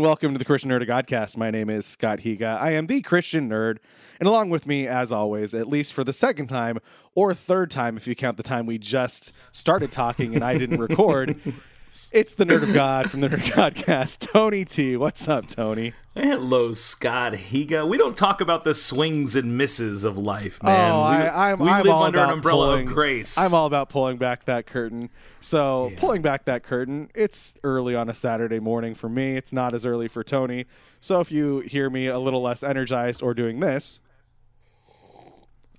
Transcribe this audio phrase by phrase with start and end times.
[0.00, 1.36] And welcome to the Christian Nerd of Godcast.
[1.36, 2.58] My name is Scott Higa.
[2.58, 3.80] I am the Christian nerd,
[4.18, 6.78] and along with me, as always, at least for the second time
[7.14, 10.80] or third time, if you count the time we just started talking and I didn't
[10.80, 11.38] record,
[12.12, 14.30] it's the Nerd of God from the Nerd Podcast.
[14.32, 14.96] Tony T.
[14.96, 15.92] What's up, Tony?
[16.14, 17.88] Hello, Scott Higa.
[17.88, 20.90] We don't talk about the swings and misses of life, oh, man.
[20.92, 23.36] Oh, we, I, I'm, we I'm live under an umbrella pulling, of grace.
[23.36, 25.10] I'm all about pulling back that curtain.
[25.40, 29.36] So, pulling back that curtain, it's early on a Saturday morning for me.
[29.36, 30.66] It's not as early for Tony.
[31.00, 33.98] So, if you hear me a little less energized or doing this,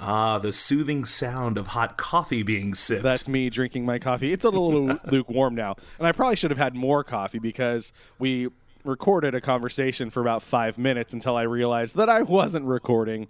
[0.02, 3.04] ah, the soothing sound of hot coffee being sipped.
[3.04, 4.34] that's me drinking my coffee.
[4.34, 5.76] It's a little lukewarm now.
[5.98, 8.50] And I probably should have had more coffee because we
[8.84, 13.28] recorded a conversation for about five minutes until I realized that I wasn't recording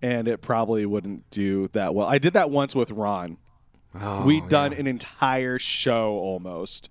[0.00, 2.06] and it probably wouldn't do that well.
[2.06, 3.38] I did that once with Ron.
[4.00, 4.80] Oh, We'd done yeah.
[4.80, 6.90] an entire show almost,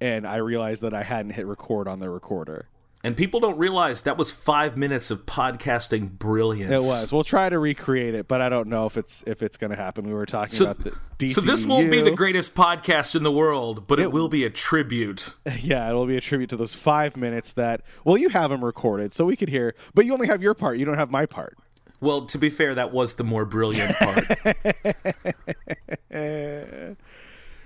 [0.00, 2.68] and I realized that I hadn't hit record on the recorder.
[3.04, 6.72] And people don't realize that was five minutes of podcasting brilliance.
[6.72, 7.12] It was.
[7.12, 9.76] We'll try to recreate it, but I don't know if it's if it's going to
[9.76, 10.06] happen.
[10.06, 11.32] We were talking So, about the DCU.
[11.34, 14.50] so this won't be the greatest podcast in the world, but it, will be a
[14.50, 15.34] tribute.
[15.60, 17.82] Yeah, it will be a tribute to those five minutes that.
[18.04, 20.78] Well, you have them recorded, so we could hear, but you only have your part.
[20.78, 21.56] You don't have my part.
[22.00, 24.26] Well, to be fair, that was the more brilliant part.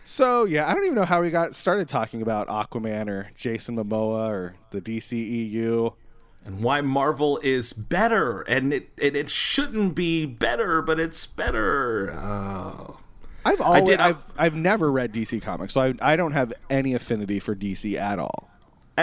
[0.05, 3.77] So yeah, I don't even know how we got started talking about Aquaman or Jason
[3.77, 5.95] Momoa or the DCEU.
[6.45, 12.13] and why Marvel is better, and it and it shouldn't be better, but it's better.
[12.13, 12.97] Oh.
[13.43, 16.93] I've always, did- I've, I've never read DC comics, so I, I don't have any
[16.93, 18.50] affinity for DC at all.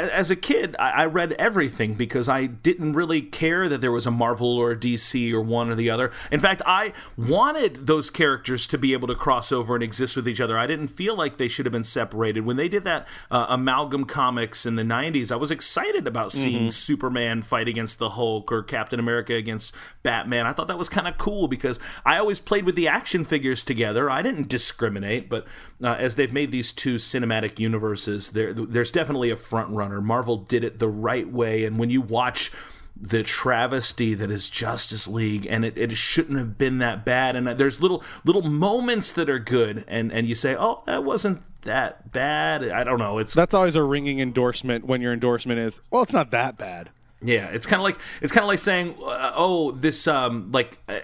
[0.02, 4.08] As a kid, I I read everything because I didn't really care that there was
[4.08, 6.11] a Marvel or a DC or one or the other.
[6.32, 10.27] In fact, I wanted those characters to be able to cross over and exist with
[10.27, 10.58] each other.
[10.58, 12.45] I didn't feel like they should have been separated.
[12.45, 16.71] When they did that uh, amalgam comics in the 90s, I was excited about seeing
[16.71, 19.73] Superman fight against the Hulk or Captain America against
[20.04, 20.45] Batman.
[20.45, 23.64] I thought that was kind of cool because I always played with the action figures
[23.64, 24.10] together.
[24.10, 25.45] I didn't discriminate, but
[25.83, 29.86] uh, as they've made these two cinematic universes, there there's definitely a front runner.
[30.02, 32.52] Marvel did it the right way, and when you watch
[32.99, 37.36] the travesty that is Justice League, and it, it shouldn't have been that bad.
[37.36, 41.42] And there's little little moments that are good, and and you say, oh, that wasn't
[41.61, 42.67] that bad.
[42.70, 43.20] I don't know.
[43.20, 46.89] It's That's always a ringing endorsement when your endorsement is, well, it's not that bad.
[47.20, 50.78] Yeah, it's kind of like it's kind of like saying, uh, "Oh, this um like
[50.88, 51.00] uh,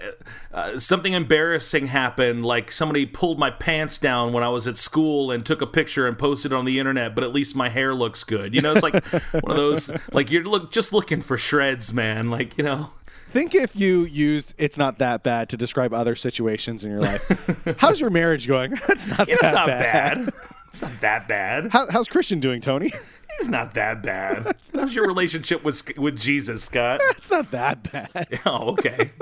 [0.52, 2.44] uh, something embarrassing happened.
[2.44, 6.06] Like somebody pulled my pants down when I was at school and took a picture
[6.06, 7.16] and posted it on the internet.
[7.16, 8.54] But at least my hair looks good.
[8.54, 12.30] You know, it's like one of those like you're look just looking for shreds, man.
[12.30, 12.90] Like you know,
[13.34, 17.74] Think if you used "it's not that bad" to describe other situations in your life.
[17.78, 18.74] How's your marriage going?
[18.88, 20.26] It's not it's that not bad.
[20.26, 20.34] bad.
[20.74, 21.68] It's not that bad.
[21.70, 22.92] How, how's Christian doing, Tony?
[23.38, 24.56] It's not that bad.
[24.74, 27.00] How's your relationship with with Jesus, Scott?
[27.10, 28.40] it's not that bad.
[28.44, 29.12] Oh, okay.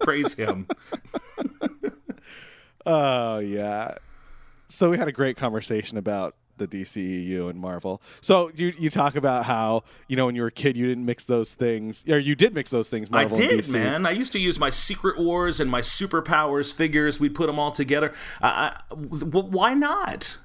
[0.00, 0.68] Praise him.
[2.84, 3.94] Oh yeah.
[4.68, 8.02] So we had a great conversation about the DCEU and Marvel.
[8.20, 11.06] So you you talk about how you know when you were a kid you didn't
[11.06, 13.08] mix those things, or you did mix those things.
[13.08, 14.04] Marvel I did, man.
[14.04, 17.20] I used to use my Secret Wars and my Superpowers figures.
[17.20, 18.12] We'd put them all together.
[18.40, 20.38] I, why not?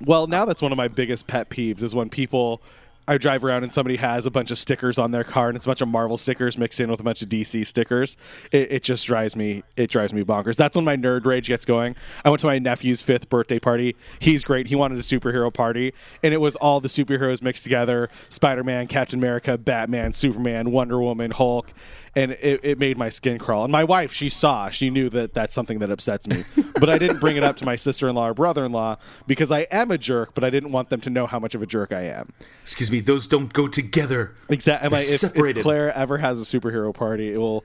[0.00, 2.62] Well, now that's one of my biggest pet peeves is when people
[3.06, 5.66] I drive around and somebody has a bunch of stickers on their car and it's
[5.66, 8.16] a bunch of Marvel stickers mixed in with a bunch of DC stickers.
[8.50, 10.56] It, it just drives me it drives me bonkers.
[10.56, 11.96] That's when my nerd rage gets going.
[12.24, 13.96] I went to my nephew's fifth birthday party.
[14.18, 14.68] He's great.
[14.68, 15.92] He wanted a superhero party,
[16.22, 21.00] and it was all the superheroes mixed together: Spider Man, Captain America, Batman, Superman, Wonder
[21.00, 21.72] Woman, Hulk.
[22.16, 23.64] And it, it made my skin crawl.
[23.64, 26.44] And my wife, she saw, she knew that that's something that upsets me.
[26.78, 28.98] but I didn't bring it up to my sister in law or brother in law
[29.26, 31.62] because I am a jerk, but I didn't want them to know how much of
[31.62, 32.32] a jerk I am.
[32.62, 34.34] Excuse me, those don't go together.
[34.48, 34.88] Exactly.
[34.90, 35.62] They're If, if separated.
[35.62, 37.64] Claire ever has a superhero party, it will.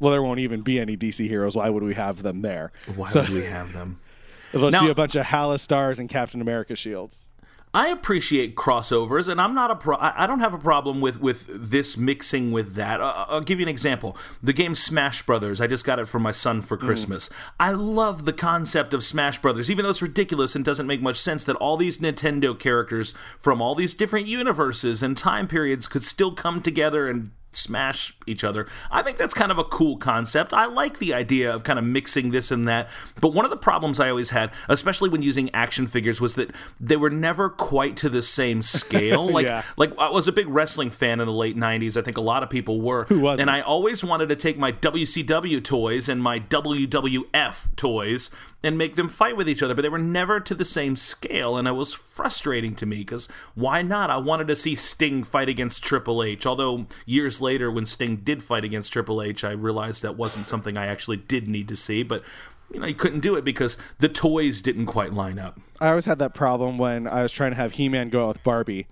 [0.00, 1.54] Well, there won't even be any DC heroes.
[1.56, 2.72] Why would we have them there?
[2.96, 4.00] Why So would we have them?
[4.52, 7.28] it'll just Now- be a bunch of Hala stars and Captain America shields.
[7.74, 9.96] I appreciate crossovers, and I'm not a pro.
[9.98, 13.00] I don't have a problem with with this mixing with that.
[13.00, 14.16] Uh, I'll give you an example.
[14.40, 15.60] The game Smash Brothers.
[15.60, 17.28] I just got it for my son for Christmas.
[17.58, 21.20] I love the concept of Smash Brothers, even though it's ridiculous and doesn't make much
[21.20, 21.42] sense.
[21.42, 26.32] That all these Nintendo characters from all these different universes and time periods could still
[26.32, 28.66] come together and smash each other.
[28.90, 30.52] I think that's kind of a cool concept.
[30.52, 32.88] I like the idea of kind of mixing this and that.
[33.20, 36.50] But one of the problems I always had, especially when using action figures, was that
[36.80, 39.28] they were never quite to the same scale.
[39.34, 39.62] Like, Yeah.
[39.76, 41.96] like I was a big wrestling fan in the late '90s.
[41.96, 43.04] I think a lot of people were.
[43.08, 43.42] Who wasn't?
[43.42, 48.30] And I always wanted to take my WCW toys and my WWF toys
[48.62, 51.56] and make them fight with each other, but they were never to the same scale,
[51.58, 54.08] and it was frustrating to me because why not?
[54.08, 56.46] I wanted to see Sting fight against Triple H.
[56.46, 60.76] Although years later, when Sting did fight against Triple H, I realized that wasn't something
[60.76, 62.24] I actually did need to see, but.
[62.72, 65.60] You know, you couldn't do it because the toys didn't quite line up.
[65.80, 68.42] I always had that problem when I was trying to have He-Man go out with
[68.42, 68.86] Barbie,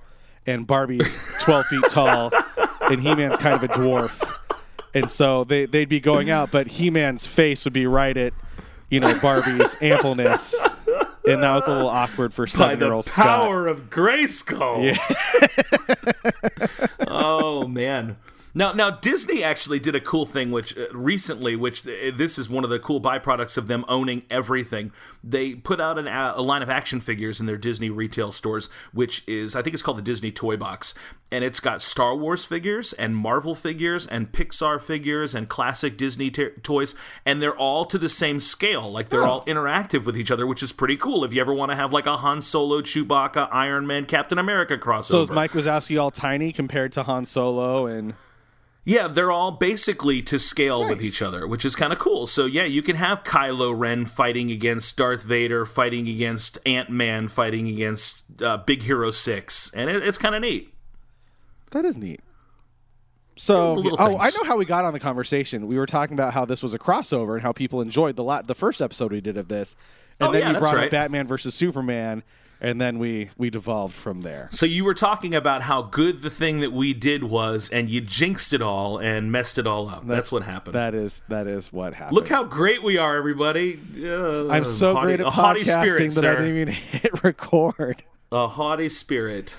[0.46, 2.30] and Barbie's 12 feet tall,
[2.82, 4.22] and He-Man's kind of a dwarf,
[4.94, 8.34] and so they they'd be going out, but He-Man's face would be right at,
[8.90, 10.54] you know, Barbie's ampleness,
[11.26, 13.24] and that was a little awkward for seven-year-old Scott.
[13.26, 14.94] power of Grayskull.
[14.94, 16.86] Yeah.
[17.08, 18.16] oh man.
[18.54, 22.50] Now, now Disney actually did a cool thing, which uh, recently, which uh, this is
[22.50, 24.92] one of the cool byproducts of them owning everything.
[25.24, 28.68] They put out an, a a line of action figures in their Disney retail stores,
[28.92, 30.92] which is I think it's called the Disney Toy Box,
[31.30, 36.30] and it's got Star Wars figures and Marvel figures and Pixar figures and classic Disney
[36.30, 36.94] t- toys,
[37.24, 38.90] and they're all to the same scale.
[38.90, 41.24] Like they're all interactive with each other, which is pretty cool.
[41.24, 44.76] If you ever want to have like a Han Solo, Chewbacca, Iron Man, Captain America
[44.76, 48.14] crossover, So is Mike Wazowski all tiny compared to Han Solo and
[48.84, 52.26] yeah, they're all basically to scale with each other, which is kind of cool.
[52.26, 57.28] So yeah, you can have Kylo Ren fighting against Darth Vader, fighting against Ant Man,
[57.28, 60.72] fighting against uh, Big Hero Six, and it, it's kind of neat.
[61.70, 62.20] That is neat.
[63.36, 65.66] So, The little oh, I know how we got on the conversation.
[65.66, 68.42] We were talking about how this was a crossover and how people enjoyed the la-
[68.42, 69.74] the first episode we did of this,
[70.20, 70.84] and Oh, then yeah, you brought right.
[70.84, 72.22] up Batman versus Superman,
[72.62, 74.48] and then we we devolved from there.
[74.52, 78.00] So you were talking about how good the thing that we did was, and you
[78.00, 80.06] jinxed it all and messed it all up.
[80.06, 80.74] That's, what happened.
[80.74, 82.14] That is that is what happened.
[82.14, 83.80] Look how great we are, everybody!
[84.02, 86.32] Uh, I'm so haughty- great at a haughty podcasting spirit, that sir.
[86.32, 88.04] I didn't even hit record.
[88.30, 89.58] A haughty spirit.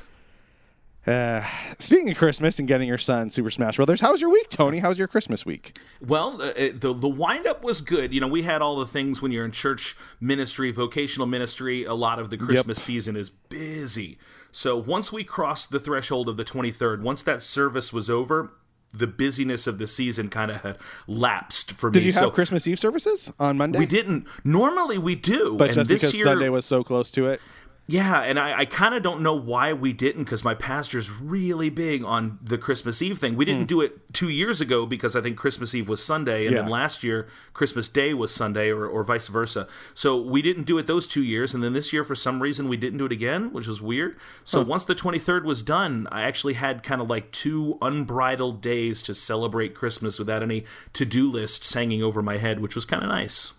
[1.05, 1.45] Uh,
[1.79, 4.79] speaking of Christmas and getting your son Super Smash Brothers, how was your week, Tony?
[4.79, 5.77] How was your Christmas week?
[6.05, 8.13] Well, uh, the the wind up was good.
[8.13, 11.83] You know, we had all the things when you're in church ministry, vocational ministry.
[11.83, 14.17] A lot of the Christmas season is busy.
[14.51, 18.51] So once we crossed the threshold of the 23rd, once that service was over,
[18.93, 20.77] the busyness of the season kind of had
[21.07, 21.93] lapsed for me.
[21.93, 23.79] Did you have so Christmas Eve services on Monday?
[23.79, 24.27] we didn't.
[24.43, 27.41] Normally we do, but and just this because year, Sunday was so close to it.
[27.85, 31.69] Yeah, and I, I kind of don't know why we didn't because my pastor's really
[31.69, 33.35] big on the Christmas Eve thing.
[33.35, 33.67] We didn't hmm.
[33.67, 37.03] do it two years ago because I think Christmas Eve was Sunday, and then last
[37.03, 39.67] year Christmas Day was Sunday, or, or vice versa.
[39.93, 42.69] So we didn't do it those two years, and then this year for some reason
[42.69, 44.15] we didn't do it again, which was weird.
[44.45, 49.03] So once the 23rd was done, I actually had kind of like two unbridled days
[49.03, 50.63] to celebrate Christmas without any
[50.93, 53.53] to do lists hanging over my head, which was kind of nice.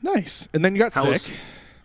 [0.00, 0.46] Nice.
[0.54, 1.12] And then you got How sick.
[1.12, 1.30] was-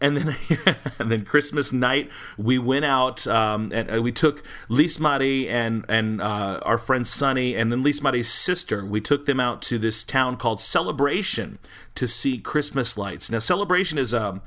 [0.01, 0.35] and then,
[0.99, 5.85] and then Christmas night, we went out um, and uh, we took Lise Marie and
[5.89, 8.85] and uh, our friend Sunny, and then Lise Marie's sister.
[8.85, 11.59] We took them out to this town called Celebration
[11.95, 13.29] to see Christmas lights.
[13.29, 14.41] Now, Celebration is um,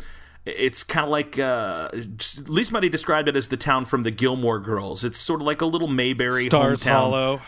[0.45, 1.91] it's kind of like uh,
[2.47, 5.05] Lise Marie described it as the town from the Gilmore Girls.
[5.05, 6.91] It's sort of like a little Mayberry Stars hometown.
[6.91, 7.41] Hollow.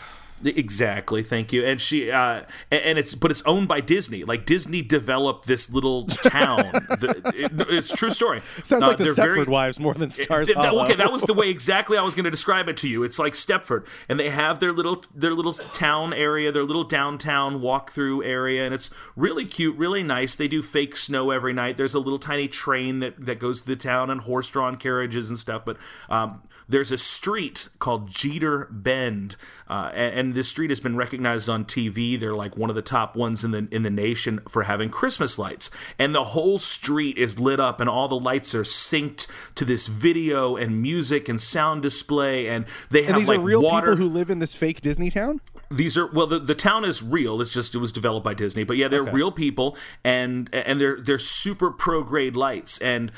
[0.43, 1.63] Exactly, thank you.
[1.63, 4.23] And she, uh, and, it's but it's owned by Disney.
[4.25, 6.71] Like Disney developed this little town.
[6.95, 8.41] The- it- it's a true story.
[8.63, 10.83] Sounds Uh, like the Stepford very- Wives more than Stars Th- Hollow.
[10.83, 13.03] okay, that was the way exactly I was going to describe it to you.
[13.03, 17.61] It's like Stepford, and they have their little their little town area, their little downtown
[17.61, 20.35] walk through area, and it's really cute, really nice.
[20.35, 21.77] They do fake snow every night.
[21.77, 25.29] There's a little tiny train that that goes to the town and horse drawn carriages
[25.29, 25.63] and stuff.
[25.65, 25.77] But
[26.09, 29.35] um, there's a street called Jeter Bend,
[29.69, 32.19] uh, and, and this street has been recognized on TV.
[32.19, 35.39] They're like one of the top ones in the in the nation for having Christmas
[35.39, 39.65] lights, and the whole street is lit up, and all the lights are synced to
[39.65, 43.61] this video and music and sound display, and they have and these like are real
[43.61, 43.91] water.
[43.93, 45.41] people who live in this fake Disney town.
[45.71, 47.41] These are well, the, the town is real.
[47.41, 51.01] It's just it was developed by Disney, but yeah, they're real people, and and they're
[51.01, 53.11] they're super pro grade lights, and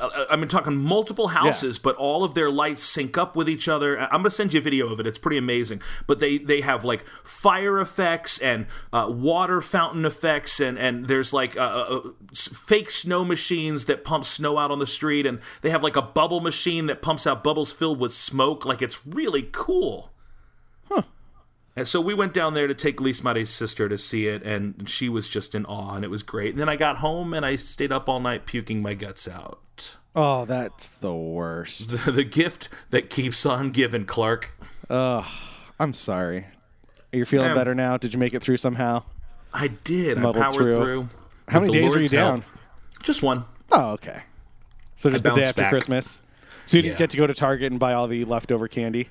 [0.00, 3.68] uh, I've been talking multiple houses, but all of their lights sync up with each
[3.68, 3.98] other.
[3.98, 5.06] I'm gonna send you a video of it.
[5.06, 5.82] It's pretty amazing.
[6.06, 11.32] But they they have like fire effects and uh, water fountain effects, and and there's
[11.32, 15.40] like uh, uh, uh, fake snow machines that pump snow out on the street, and
[15.62, 18.64] they have like a bubble machine that pumps out bubbles filled with smoke.
[18.64, 20.10] Like it's really cool.
[21.80, 24.86] And so we went down there to take Lise Marie's sister to see it, and
[24.86, 26.50] she was just in awe, and it was great.
[26.50, 29.96] And then I got home and I stayed up all night puking my guts out.
[30.14, 32.04] Oh, that's the worst.
[32.04, 34.52] the gift that keeps on giving, Clark.
[34.90, 35.24] Ugh,
[35.78, 36.48] I'm sorry.
[37.14, 37.54] Are you feeling Yeah.
[37.54, 37.96] better now?
[37.96, 39.04] Did you make it through somehow?
[39.54, 40.18] I did.
[40.18, 40.74] I powered through.
[40.74, 41.08] through.
[41.48, 42.36] How many days were you Lord's help.
[42.40, 42.44] down?
[43.02, 43.44] Just one.
[43.72, 44.20] Oh, okay.
[44.96, 45.70] So just the day after back.
[45.70, 46.20] Christmas.
[46.66, 49.08] So you didn't get to go to Target and buy all the leftover candy.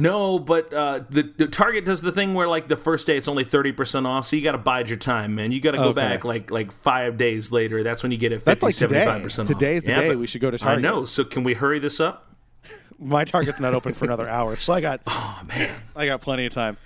[0.00, 3.26] No, but uh, the, the Target does the thing where like the first day it's
[3.28, 5.50] only thirty percent off, so you got to bide your time, man.
[5.52, 5.94] You got to go Okay.
[6.00, 7.82] back like like five days later.
[7.82, 9.04] That's when you get it 50, That's like today.
[9.06, 9.46] 75% off.
[9.46, 10.82] Today's the Yeah, day we should go to I Target.
[10.82, 11.04] know.
[11.04, 12.34] So can we hurry this up?
[12.98, 16.46] My Target's not open for another hour, so I got Oh man, I got plenty
[16.46, 16.76] of time.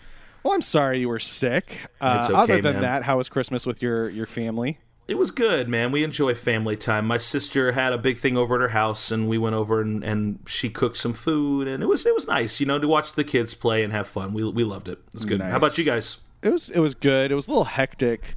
[0.42, 1.86] Well, I'm sorry you were sick.
[2.00, 2.82] Uh, It's okay, other than man.
[2.82, 4.78] that, how was Christmas with your your family?
[5.08, 5.92] It was good, man.
[5.92, 7.06] We enjoy family time.
[7.06, 10.02] My sister had a big thing over at her house, and we went over and,
[10.04, 13.14] and she cooked some food, and it was it was nice, you know, to watch
[13.14, 14.32] the kids play and have fun.
[14.32, 14.98] We we loved it.
[15.08, 15.40] It was good.
[15.40, 15.50] Nice.
[15.50, 16.18] How about you guys?
[16.42, 17.30] It was it was good.
[17.32, 18.36] It was a little hectic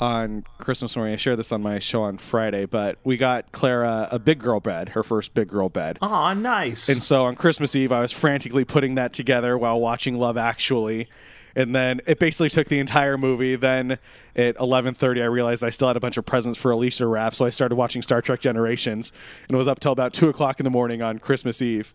[0.00, 1.14] on Christmas morning.
[1.14, 4.60] I shared this on my show on Friday, but we got Clara a big girl
[4.60, 5.98] bed, her first big girl bed.
[6.02, 6.88] Oh, nice.
[6.88, 11.08] And so on Christmas Eve, I was frantically putting that together while watching Love Actually.
[11.56, 13.54] And then it basically took the entire movie.
[13.56, 13.98] Then
[14.34, 17.34] at 11:30, I realized I still had a bunch of presents for Alicia to wrap,
[17.34, 19.12] so I started watching Star Trek Generations,
[19.48, 21.94] and it was up till about two o'clock in the morning on Christmas Eve.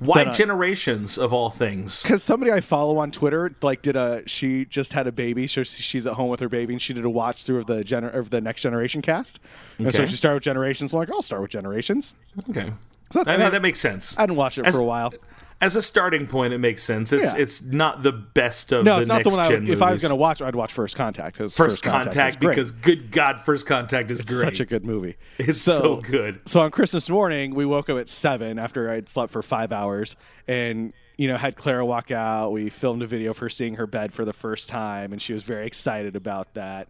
[0.00, 2.02] Why I- uh, generations of all things?
[2.02, 5.62] Because somebody I follow on Twitter, like, did a she just had a baby, so
[5.62, 8.12] she's at home with her baby, and she did a watch through of the gener-
[8.12, 9.38] of the Next Generation cast.
[9.78, 10.90] And so she started with Generations.
[10.90, 12.14] So I'm like, I'll start with Generations.
[12.50, 12.72] Okay,
[13.12, 14.18] So I mean, that makes sense.
[14.18, 15.12] I didn't watch it As- for a while.
[15.60, 17.10] As a starting point, it makes sense.
[17.12, 17.40] It's Yeah.
[17.40, 19.46] it's not the best of No, the it's not next the one.
[19.46, 21.36] I would, if I was going to watch, I'd watch First Contact.
[21.38, 22.50] First, is Contact, great.
[22.50, 24.40] because good God, First Contact is great.
[24.40, 25.16] such a good movie.
[25.38, 26.40] It's so good.
[26.46, 30.16] So on Christmas morning, we woke up at seven after I'd slept for five hours,
[30.46, 32.50] and you know had Clara walk out.
[32.52, 35.32] We filmed a video of her seeing her bed for the first time, and she
[35.32, 36.88] was very excited about that.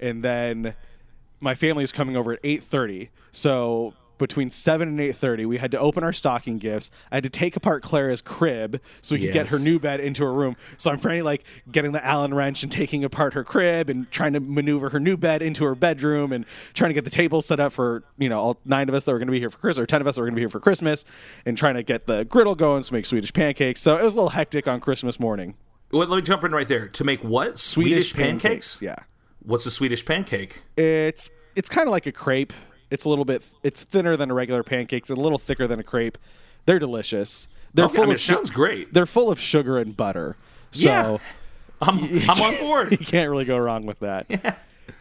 [0.00, 0.74] And then
[1.40, 3.94] my family is coming over at eight thirty, so.
[4.22, 6.90] Between seven and eight thirty, we had to open our stocking gifts.
[7.10, 10.22] I had to take apart Clara's crib so we could get her new bed into
[10.22, 10.56] her room.
[10.76, 14.32] So I'm frantically like getting the Allen wrench and taking apart her crib and trying
[14.34, 17.58] to maneuver her new bed into her bedroom and trying to get the table set
[17.58, 19.58] up for you know all nine of us that were going to be here for
[19.58, 21.04] Christmas or ten of us that were going to be here for Christmas
[21.44, 23.80] and trying to get the griddle going to make Swedish pancakes.
[23.80, 25.54] So it was a little hectic on Christmas morning.
[25.90, 26.88] Well, let me jump in right there.
[26.88, 27.58] To make what?
[27.58, 28.80] Swedish, pancakes?
[28.80, 28.96] Yeah,
[29.42, 30.62] What's a Swedish pancake?
[30.76, 32.52] it's it's kind of like a crepe.
[32.92, 35.02] It's a little bit it's thinner than a regular pancake.
[35.04, 36.18] It's a little thicker than a crepe.
[36.66, 37.48] They're delicious.
[37.74, 38.92] They're Okay, full I mean, of it su- sounds great.
[38.92, 40.36] They're full of sugar and butter.
[40.70, 41.18] So Yeah.
[41.80, 41.98] I'm
[42.30, 42.92] I'm on board.
[42.98, 44.26] you can't really go wrong with that.
[44.28, 44.54] Yeah.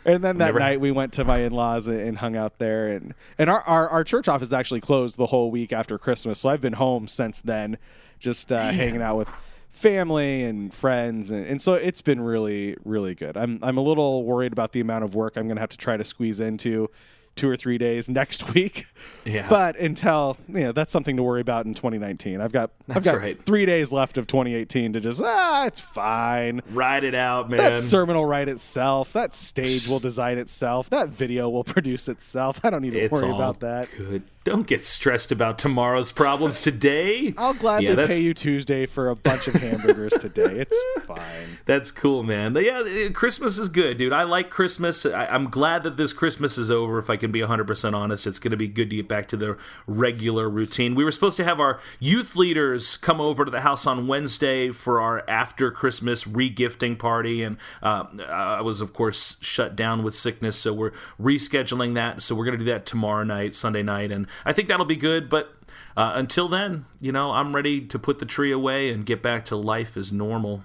[0.06, 2.88] And then that Never- night we went to my in-laws and, and hung out there,
[2.88, 6.50] and and our, our our church office actually closed the whole week after Christmas, so
[6.50, 7.78] I've been home since then,
[8.20, 9.30] just uh, hanging out with
[9.70, 13.38] family and friends, and, and so it's been really really good.
[13.38, 15.78] I'm I'm a little worried about the amount of work I'm going to have to
[15.78, 16.90] try to squeeze into
[17.36, 18.86] two or three days next week.
[19.26, 19.48] Yeah.
[19.50, 22.42] But until you know, that's something to worry about in 2019.
[22.42, 23.44] I've got I've got right.
[23.44, 26.62] three days left of 2018 to just ah, it's fine.
[26.72, 27.58] Ride it out, man.
[27.60, 29.14] That sermon will write itself.
[29.14, 30.90] That stage will design itself.
[30.90, 32.60] That video will produce itself.
[32.64, 33.90] I don't need to it's worry about that.
[33.98, 34.24] good.
[34.44, 37.32] Don't get stressed about tomorrow's problems today.
[37.38, 40.62] I'll gladly Yeah, pay you Tuesday for a bunch of hamburgers today.
[40.62, 41.60] It's fine.
[41.66, 42.56] That's cool, man.
[42.56, 44.14] Yeah, Christmas is good, dude.
[44.14, 45.06] I like Christmas.
[45.06, 46.98] I, I'm glad that this Christmas is over.
[46.98, 49.38] If I can be 100% honest, it's going to be good to get back to
[49.38, 50.94] the regular routine.
[50.94, 54.72] We were supposed to have our youth leaders come over to the house on Wednesday
[54.72, 60.14] for our after Christmas regifting party, and uh, I was, of course, shut down with
[60.14, 62.22] sickness, so we're rescheduling that.
[62.22, 64.98] So we're going to do that tomorrow night, Sunday night, and I think that'll be
[64.98, 65.30] good.
[65.30, 65.54] But
[65.96, 69.46] uh, until then, you know, I'm ready to put the tree away and get back
[69.46, 70.64] to life as normal.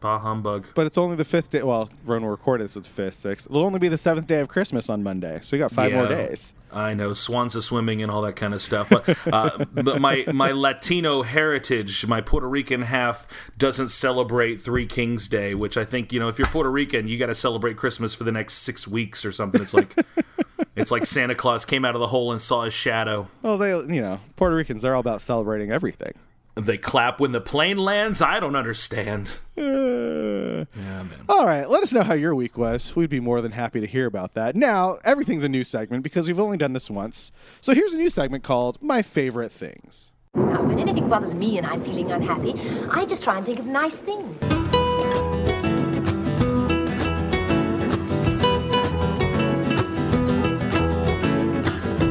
[0.00, 0.66] Bah humbug.
[0.74, 1.62] But it's only the fifth day.
[1.62, 3.46] Well, when we record this, it's fifth, sixth.
[3.50, 6.08] It'll only be the seventh day of Christmas on Monday, so we got five more
[6.08, 6.54] days.
[6.72, 8.88] I know swans are swimming and all that kind of stuff.
[8.88, 13.28] But, uh, but my my Latino heritage, my Puerto Rican half,
[13.58, 17.18] doesn't celebrate Three Kings Day, which I think you know if you're Puerto Rican, you
[17.18, 19.60] got to celebrate Christmas for the next six weeks or something.
[19.60, 19.94] It's like
[20.76, 23.28] it's like Santa Claus came out of the hole and saw his shadow.
[23.42, 26.14] Well, they, you know, Puerto Ricans, they're all about celebrating everything.
[26.56, 28.20] They clap when the plane lands.
[28.20, 29.38] I don't understand.
[30.76, 31.24] Yeah, man.
[31.28, 32.94] All right, let us know how your week was.
[32.96, 34.56] We'd be more than happy to hear about that.
[34.56, 37.32] Now, everything's a new segment because we've only done this once.
[37.60, 40.12] So here's a new segment called My Favorite Things.
[40.34, 42.54] Now, when anything bothers me and I'm feeling unhappy,
[42.90, 44.40] I just try and think of nice things.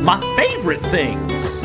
[0.03, 1.61] My favorite things.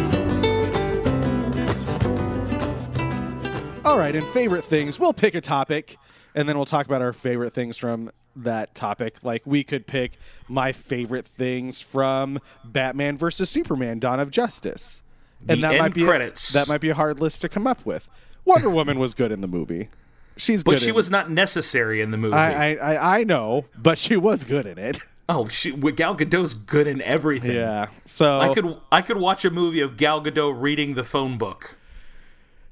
[3.85, 5.99] All right, and favorite things, we'll pick a topic
[6.35, 9.17] and then we'll talk about our favorite things from that topic.
[9.23, 15.03] Like we could pick my favorite things from Batman versus Superman: Dawn of Justice.
[15.49, 16.53] And The that might be a- credits.
[16.53, 18.09] that might be a hard list to come up with.
[18.45, 19.89] Wonder Woman was good in the movie.
[20.37, 22.35] She's but she was not necessary in the movie.
[22.35, 24.99] I, I I I know, but she was good in it.
[25.29, 27.55] oh, she, Gal Gadot's good in everything.
[27.55, 27.87] Yeah.
[28.05, 31.77] So I could I could watch a movie of Gal Gadot reading the phone book.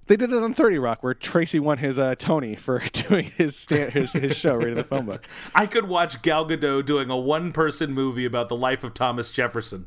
[0.06, 3.56] They did it on Thirty Rock, where Tracy won his uh, Tony for doing his
[3.56, 5.26] stand, his his show reading the phone book.
[5.54, 9.30] I could watch Gal Gadot doing a one person movie about the life of Thomas
[9.30, 9.86] Jefferson.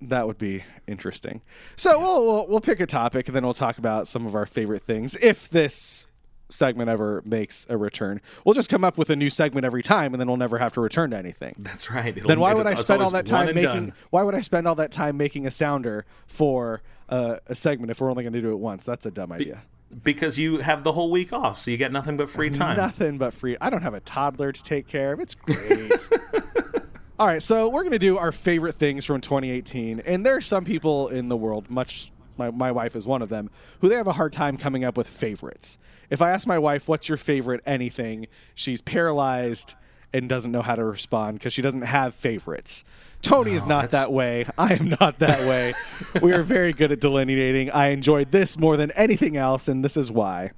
[0.00, 1.42] That would be interesting.
[1.76, 4.46] So we'll, we'll we'll pick a topic and then we'll talk about some of our
[4.46, 5.16] favorite things.
[5.20, 6.06] If this
[6.50, 10.14] segment ever makes a return, we'll just come up with a new segment every time,
[10.14, 11.54] and then we'll never have to return to anything.
[11.58, 12.16] That's right.
[12.16, 13.62] It'll- Then why would I spend all that time making?
[13.64, 13.92] done.
[14.10, 18.00] Why would I spend all that time making a sounder for uh, a segment if
[18.00, 18.84] we're only going to do it once?
[18.84, 19.62] That's a dumb idea.
[20.02, 22.76] Because you have the whole week off, so you get nothing but free time.
[22.76, 23.56] Nothing but free.
[23.60, 25.20] I don't have a toddler to take care of.
[25.20, 26.08] It's great.
[27.18, 30.00] All right, so we're going to do our favorite things from 2018.
[30.00, 33.28] And there are some people in the world, much my, my wife is one of
[33.28, 33.50] them,
[33.80, 35.78] who they have a hard time coming up with favorites.
[36.10, 39.74] If I ask my wife, what's your favorite anything, she's paralyzed
[40.12, 42.84] and doesn't know how to respond because she doesn't have favorites.
[43.20, 44.46] Tony is not that's- that way.
[44.58, 45.74] I am not that way.
[46.22, 47.70] we are very good at delineating.
[47.70, 50.52] I enjoyed this more than anything else, and this is why.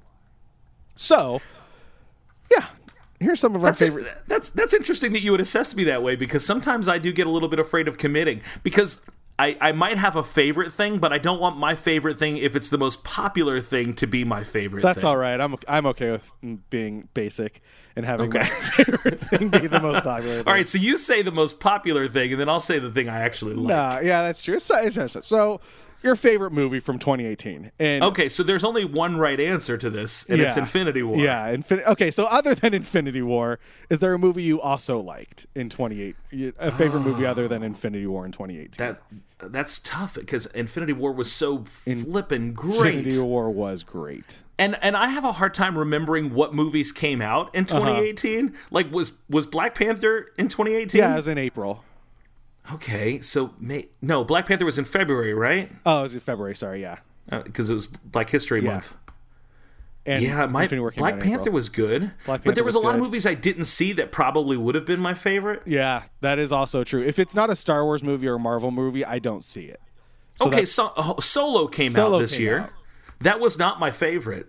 [0.95, 1.41] So,
[2.51, 2.67] yeah,
[3.19, 4.07] here's some of our That's, favorite.
[4.27, 7.25] that's that's interesting that you would assess me that way because sometimes I do get
[7.25, 9.03] a little bit afraid of committing because
[9.41, 12.55] I, I might have a favorite thing, but I don't want my favorite thing if
[12.55, 14.83] it's the most popular thing to be my favorite.
[14.83, 15.05] That's thing.
[15.07, 15.39] all right.
[15.39, 16.31] I'm I'm okay with
[16.69, 17.61] being basic
[17.95, 18.39] and having Okay.
[18.39, 18.45] my
[18.85, 20.35] favorite thing be the most popular.
[20.37, 20.43] Thing.
[20.47, 23.09] All right, so you say the most popular thing, and then I'll say the thing
[23.09, 23.67] I actually like.
[23.75, 24.59] Nah, yeah, that's true.
[24.59, 25.61] So, so- so- so,
[26.03, 27.71] your favorite movie from 2018?
[27.79, 31.17] And Okay, so there's only one right answer to this, and it's Infinity War.
[31.17, 32.11] Yeah, Infin- okay.
[32.11, 36.15] So other than Infinity War, is there a movie you also liked in 28?
[36.59, 38.71] A favorite movie other than Infinity War in 2018?
[38.77, 39.01] That
[39.51, 42.95] that's tough because Infinity War was so flippin' great.
[42.95, 44.39] Infinity War was great.
[44.59, 47.79] And and I have a hard time remembering what movies came out in Uh-huh.
[47.79, 48.53] 2018.
[48.69, 50.99] Like was was Black Panther in 2018?
[50.99, 51.83] Yeah, it was in April.
[52.73, 55.71] Okay, so May no, Black Panther was in February, right?
[55.85, 56.55] Oh, it was in February.
[56.55, 56.97] Sorry, yeah.
[57.31, 58.95] Uh, because it was Black History Month.
[60.05, 63.01] And Yeah, my Black Panther was good, Black but there was, was a lot of
[63.01, 65.61] movies I didn't see that probably would have been my favorite.
[65.65, 67.03] Yeah, that is also true.
[67.03, 69.79] If it's not a Star Wars movie or a Marvel movie, I don't see it.
[70.35, 72.59] So okay, so, oh, Solo came Solo out this came year.
[72.61, 72.69] out.
[73.19, 74.47] That was not my favorite.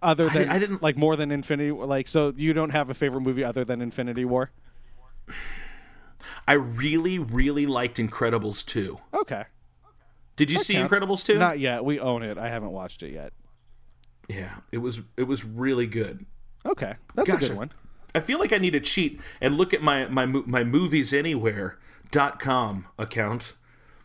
[0.00, 1.72] other than I didn't- like more than Infinity.
[1.72, 4.50] Like, so you don't have a favorite movie other than Infinity War?
[6.46, 8.98] I really, really liked Incredibles 2.
[9.14, 9.44] Okay,
[10.36, 10.92] Did you That see counts.
[10.94, 11.38] Incredibles 2?
[11.38, 11.84] Not yet.
[11.84, 12.36] We own it.
[12.38, 13.32] I haven't watched it yet.
[14.28, 16.26] yeah, it was it was really good.
[16.66, 17.72] Okay, that's Gosh, a good one.
[18.14, 23.54] I feel like I need to cheat and look at my my my moviesanywhere.com account.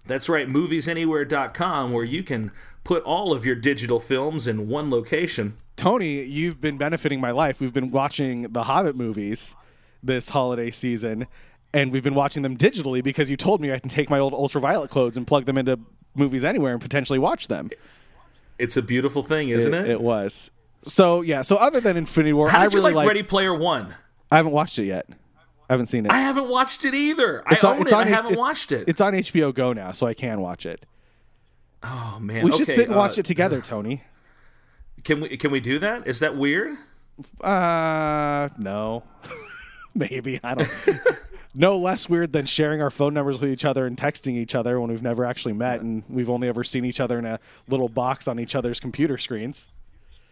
[0.06, 2.52] That's right, moviesanywhere.com where you can
[2.84, 5.58] put all of your digital films in one location.
[5.76, 7.60] Tony, you've been benefiting my life.
[7.62, 9.56] We've been watching the Hobbit movies
[10.02, 11.28] this holiday season,
[11.74, 14.34] and we've been watching them digitally because you told me I can take my old
[14.34, 15.80] ultraviolet codes and plug them into
[16.16, 17.70] movies anywhere and potentially watch them.
[18.58, 19.88] It's a beautiful thing, isn't it?
[19.90, 20.52] It was.
[20.84, 21.42] So yeah.
[21.44, 23.08] So other than Infinity War, I really like like.
[23.08, 23.96] Ready Player One?
[24.32, 25.08] I haven't watched it yet.
[25.70, 26.12] I haven't seen it.
[26.12, 27.44] I haven't watched it either.
[27.52, 27.94] It's I on- own it.
[27.94, 28.86] on I haven't it- watc't it.
[28.88, 30.86] It's on HBO Go now, so I can watch it.
[31.84, 34.04] oh man, We should Okay, sit and watch uh, it together, Tony.
[35.04, 36.08] Can we can we do that?
[36.08, 36.76] Is that weird?
[37.42, 39.04] Uh, no.
[39.96, 40.70] Maybe I don't.
[41.60, 44.80] no less weird than sharing our phone numbers with each other and texting each other
[44.80, 47.90] when we've never actually met and we've only ever seen each other in a little
[47.90, 49.68] box on each other's computer screens.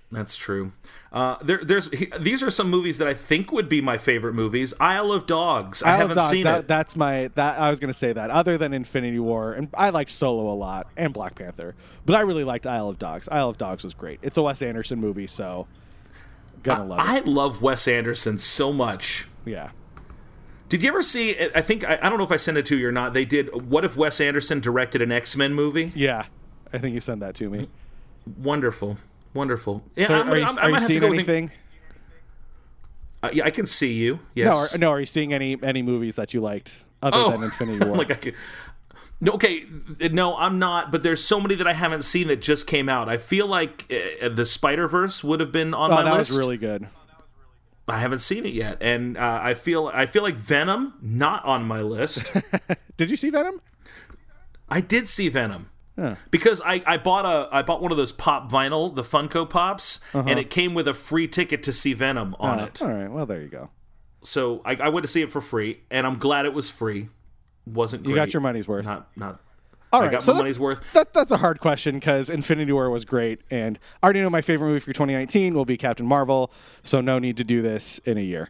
[0.10, 0.72] That's true.
[1.12, 4.36] Uh, there, there's he- these are some movies that I think would be my favorite
[4.36, 4.74] movies.
[4.80, 5.84] Isle of Dogs.
[5.84, 6.68] I Isle of haven't Dogs, seen that, it.
[6.70, 8.30] That's my that I was gonna say that.
[8.30, 12.22] Other than Infinity War, and I like Solo a lot and Black Panther, but I
[12.22, 13.28] really liked Isle of Dogs.
[13.30, 14.20] Isle of Dogs was great.
[14.22, 15.68] It's a Wes Anderson movie, so
[16.64, 19.28] gonna love I love Wes Anderson so much.
[19.44, 19.72] Yeah.
[20.70, 21.38] Did you ever see?
[21.56, 23.14] I think I, I don't know if I sent it to you or not.
[23.14, 23.70] They did.
[23.70, 25.92] What if Wes Anderson directed an X Men movie?
[25.96, 26.26] Yeah.
[26.74, 27.70] I think you sent that to me.
[28.38, 28.98] Wonderful,
[29.34, 29.84] wonderful.
[29.96, 31.52] Yeah, So I'm- are you, I'm- are you might have to seeing anything?
[33.24, 34.16] Uh, yeah, I can see you.
[34.16, 34.74] No, Yes.
[34.76, 34.90] are, no.
[34.92, 37.96] Are you seeing any any movies that you liked other Oh, than Infinity War?
[37.96, 38.36] like I could.
[39.20, 39.66] No, okay,
[40.12, 40.92] no, I'm not.
[40.92, 43.10] But there's so many that I haven't seen that just came out.
[43.10, 46.30] I feel like uh, the Spider Verse would have been on oh, my that list.
[46.30, 46.88] That was really good.
[47.88, 51.64] I haven't seen it yet, and uh, I feel I feel like Venom not on
[51.64, 52.32] my list.
[52.98, 53.62] Did you see Venom?
[54.70, 55.70] I did see Venom.
[55.98, 56.16] Huh.
[56.30, 60.00] Because I, I bought a I bought one of those pop vinyl, the Funko Pops,
[60.14, 62.82] and it came with a free ticket to see Venom on Oh, it.
[62.82, 63.10] All right.
[63.10, 63.70] Well, there you go.
[64.22, 67.10] So I, I went to see it for free, and I'm glad it was free.
[67.66, 68.84] wasn't You got your money's worth.
[68.86, 69.40] Not not.
[69.94, 70.94] All I right, got so my that's- money's worth.
[70.94, 74.42] That, that's a hard question because Infinity War was great, and I already know my
[74.42, 76.52] favorite movie for 2019 will be Captain Marvel,
[76.84, 78.50] so no need to do this in a year.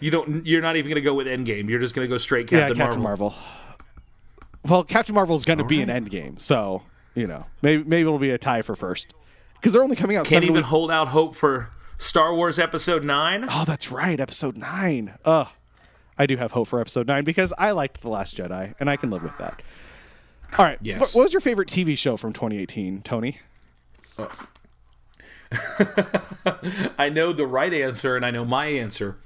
[0.00, 0.44] You don't.
[0.44, 1.68] You're not even going to go with Endgame.
[1.68, 3.30] You're just going to go straight yeah, Captain, Captain Marvel.
[3.30, 3.34] Marvel.
[4.64, 6.82] Well, Captain Marvel is going to be an Endgame, so
[7.14, 9.14] you know maybe maybe it'll be a tie for first
[9.54, 10.24] because they're only coming out.
[10.24, 13.46] Can't seven even weeks- hold out hope for Star Wars Episode Nine.
[13.48, 15.14] Oh, that's right, Episode Nine.
[15.24, 15.46] Ugh,
[16.18, 18.96] I do have hope for Episode Nine because I liked the Last Jedi, and I
[18.96, 19.62] can live with that.
[20.58, 20.78] All right.
[20.82, 21.00] Yes.
[21.00, 23.38] What, what was your favorite TV show from 2018, Tony?
[24.18, 24.28] Uh,
[26.98, 29.16] I know the right answer, and I know my answer.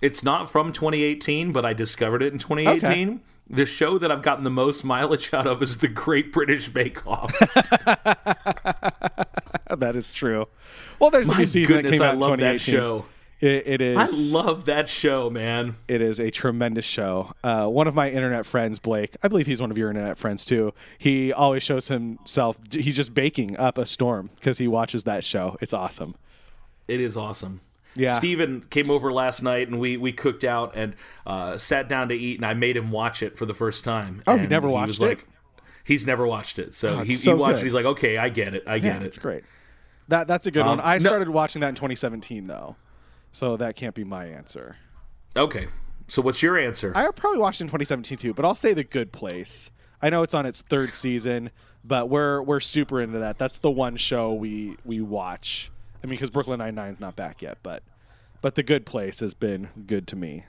[0.00, 3.20] It's not from 2018, but I discovered it in 2018.
[3.50, 7.06] The show that I've gotten the most mileage out of is The Great British Bake
[7.06, 7.36] Off.
[9.76, 10.46] that is true.
[10.98, 12.74] Well, there's a My new season that goodness, came out I love that 2018.
[12.74, 13.06] show.
[13.40, 13.96] It, it is.
[13.96, 15.76] I love that show, man.
[15.86, 17.34] It is a tremendous show.
[17.44, 20.44] Uh, one of my internet friends, Blake, I believe he's one of your internet friends
[20.44, 20.74] too.
[20.98, 22.58] He always shows himself.
[22.72, 25.56] He's just baking up a storm because he watches that show.
[25.60, 26.16] It's awesome.
[26.88, 27.60] It is awesome.
[27.94, 28.18] Yeah.
[28.18, 30.94] Steven came over last night and we, we cooked out and
[31.26, 34.22] uh, sat down to eat and I made him watch it for the first time.
[34.26, 35.04] Oh, he And never was watched it?
[35.04, 35.26] like,
[35.84, 37.60] He's never watched it, so Oh, he, so he watched good.
[37.60, 37.64] it.
[37.64, 39.02] He's like, okay, I get it, I get Yeah, it.
[39.06, 39.42] it's great.
[40.08, 40.80] That that's a good Um, one.
[40.82, 42.76] I no- started watching that in 2017 though,
[43.38, 44.76] so that can't be my answer.
[45.36, 45.68] Okay,
[46.08, 46.92] so what's your answer?
[46.96, 49.70] I probably watched in 2017 too, but I'll say The Good Place.
[50.02, 51.50] I know it's on its third season,
[51.84, 53.38] but we're we're super into that.
[53.38, 55.70] That's the one show we we watch.
[56.02, 57.84] I mean, because Brooklyn Nine Nine's not back yet, but
[58.40, 60.44] but The Good Place has been good to me.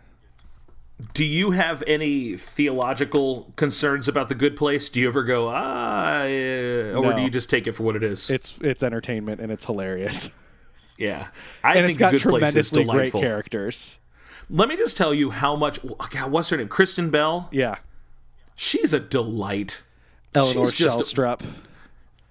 [1.14, 4.90] Do you have any theological concerns about the good place?
[4.90, 7.16] Do you ever go ah, eh, or No.
[7.16, 8.30] do you just take it for what it is?
[8.30, 10.30] It's it's entertainment and it's hilarious,
[11.00, 11.28] yeah,
[11.64, 13.98] I and think it's got good place is tremendously great characters.
[14.50, 15.80] Let me just tell you how much.
[16.12, 16.68] God, what's her name?
[16.68, 17.48] Kristen Bell.
[17.52, 17.76] Yeah,
[18.56, 19.84] She's a delight.
[20.36, 21.42] Eleanor She's just a- Shellstrop.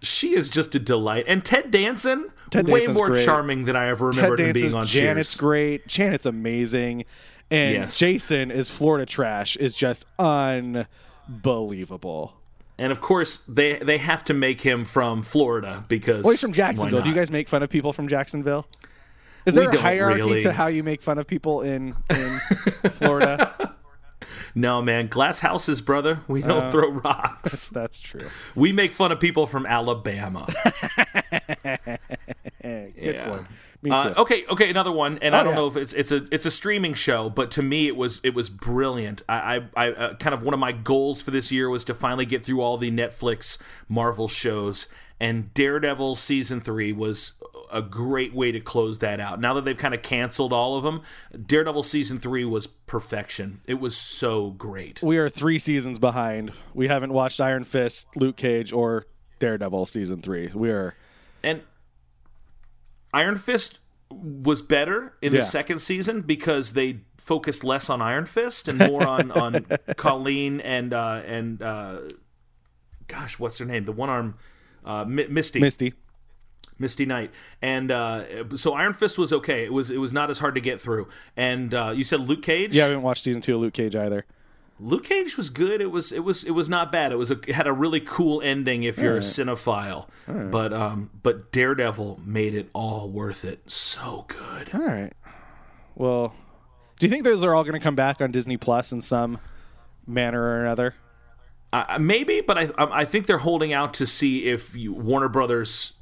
[0.01, 1.25] She is just a delight.
[1.27, 3.25] And Ted Danson, Ted way Danson's more great.
[3.25, 5.41] charming than I ever remembered him being on Janet's Cheers.
[5.41, 5.89] great.
[5.89, 7.05] Janet's amazing,
[7.51, 7.99] and Yes.
[7.99, 12.35] Jason is Florida trash is just unbelievable.
[12.79, 16.53] And of course, they they have to make him from Florida because Well, he's from
[16.53, 17.03] Jacksonville.
[17.03, 18.67] Do you guys make fun of people from Jacksonville?
[19.47, 20.43] Is We there a don't hierarchy really.
[20.43, 22.39] to how you make fun of people in, in
[22.93, 23.75] Florida?
[24.55, 25.07] No, man.
[25.07, 26.21] Glass houses, brother.
[26.29, 27.69] We don't Uh, throw rocks.
[27.75, 28.27] That's true.
[28.55, 30.47] we make fun of people from Alabama.
[32.63, 33.29] Good Yeah.
[33.29, 33.47] point.
[33.81, 35.61] Me Uh, okay, okay, another one, and Oh, I don't yeah.
[35.61, 38.35] know if it's it's a it's a streaming show, but to me it was it
[38.35, 39.23] was brilliant.
[39.29, 41.95] I I, I uh, kind of one of my goals for this year was to
[41.95, 43.57] finally get through all the Netflix
[43.89, 44.89] Marvel shows,
[45.21, 47.35] and Daredevil season three was
[47.71, 49.41] a great way to close that out.
[49.41, 51.03] Now that they've kind of canceled all of them,
[51.47, 53.61] Daredevil season three was perfection.
[53.67, 55.03] It was so great.
[55.03, 56.51] We are three seasons behind.
[56.75, 59.07] We haven't watched Iron Fist, Luke Cage, or
[59.39, 60.49] Daredevil season three.
[60.53, 60.95] We are.
[61.45, 61.61] And
[63.13, 65.41] Iron Fist was better in Yeah.
[65.41, 69.67] the second season because they focused less on Iron Fist and more on on
[69.97, 72.01] Colleen and uh, and uh,
[73.07, 73.85] gosh, what's her name?
[73.85, 74.37] The one arm
[74.85, 75.61] uh, Mi- Misty.
[75.61, 75.93] Misty.
[76.81, 79.65] Misty Knight, and uh, so Iron Fist was okay.
[79.65, 81.09] It was it was not as hard to get through.
[81.37, 82.73] And uh, you said Luke Cage.
[82.73, 84.25] Yeah, I haven't watched season two of Luke Cage either.
[84.81, 85.81] Luke Cage was good.
[85.81, 87.11] It was it was it was not bad.
[87.11, 90.07] It was a, it had a really cool ending if you're a cinephile.
[90.27, 93.71] But um but Daredevil made it all worth it.
[93.71, 94.71] So good.
[94.75, 95.13] All right.
[95.95, 96.35] Well,
[96.99, 99.39] do you think those are all going to come back on Disney Plus in some
[100.07, 100.95] manner or another?
[101.73, 105.29] Uh, maybe, but I I I think they're holding out to see if you, Warner
[105.29, 105.95] Brothers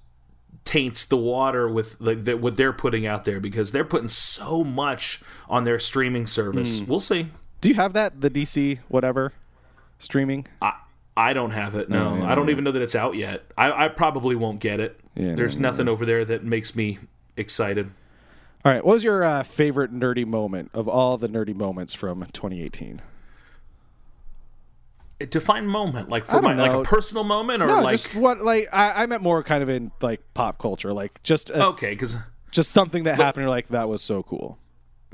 [0.65, 4.63] taints the water with like the, what they're putting out there because they're putting so
[4.63, 6.81] much on their streaming service.
[6.83, 7.29] We'll see.
[7.61, 9.33] Do you have that the DC whatever
[9.99, 10.47] streaming?
[10.61, 10.75] I
[11.17, 11.89] I don't have it.
[11.89, 13.45] No, I don't even know that it's out yet.
[13.57, 15.01] I, I probably won't get it.
[15.15, 16.99] Yeah, There's no, nothing over there that makes me
[17.39, 17.91] excited.
[18.65, 18.85] All right.
[18.85, 23.01] What was your uh, favorite nerdy moment of all the nerdy moments from 2018?
[25.31, 28.43] define moment like for my don't like a personal moment or No, like just what
[28.43, 31.93] like I, I meant more kind of in like pop culture, like just a, okay
[31.93, 32.19] because
[32.51, 33.45] just something that happened.
[33.45, 34.59] You're like that was so cool.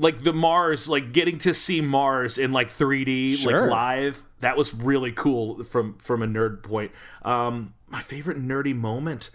[0.03, 3.61] Like the mars like getting to see mars in like 3d Sure.
[3.61, 6.91] like live that was really cool from from a nerd point.
[7.23, 9.31] Um my favorite nerdy moment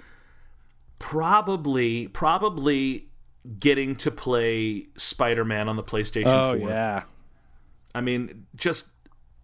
[0.98, 3.08] probably probably
[3.58, 7.02] getting to play spider-man on the playstation Oh 4 yeah,
[7.94, 8.88] i mean just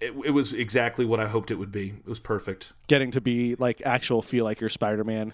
[0.01, 1.91] it, it was exactly what i hoped it would be.
[2.05, 2.73] It was perfect.
[2.89, 5.33] Getting to be like actual feel like you're Spider Man.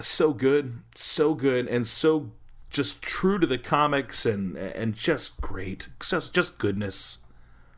[0.00, 2.32] so good, so good, and so
[2.74, 7.18] just true to the comics and and just great, just just goodness.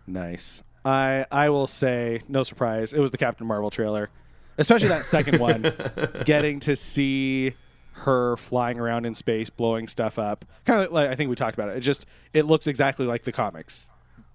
[0.07, 0.63] Nice.
[0.85, 4.11] I I will say, no surprise, it was the Captain Marvel trailer,
[4.59, 5.73] especially that second one.
[6.25, 7.55] Getting to see
[7.93, 11.55] her flying around in space, blowing stuff up, kind of like I think we talked
[11.55, 11.77] about it.
[11.77, 13.91] It just it looks exactly like the comics.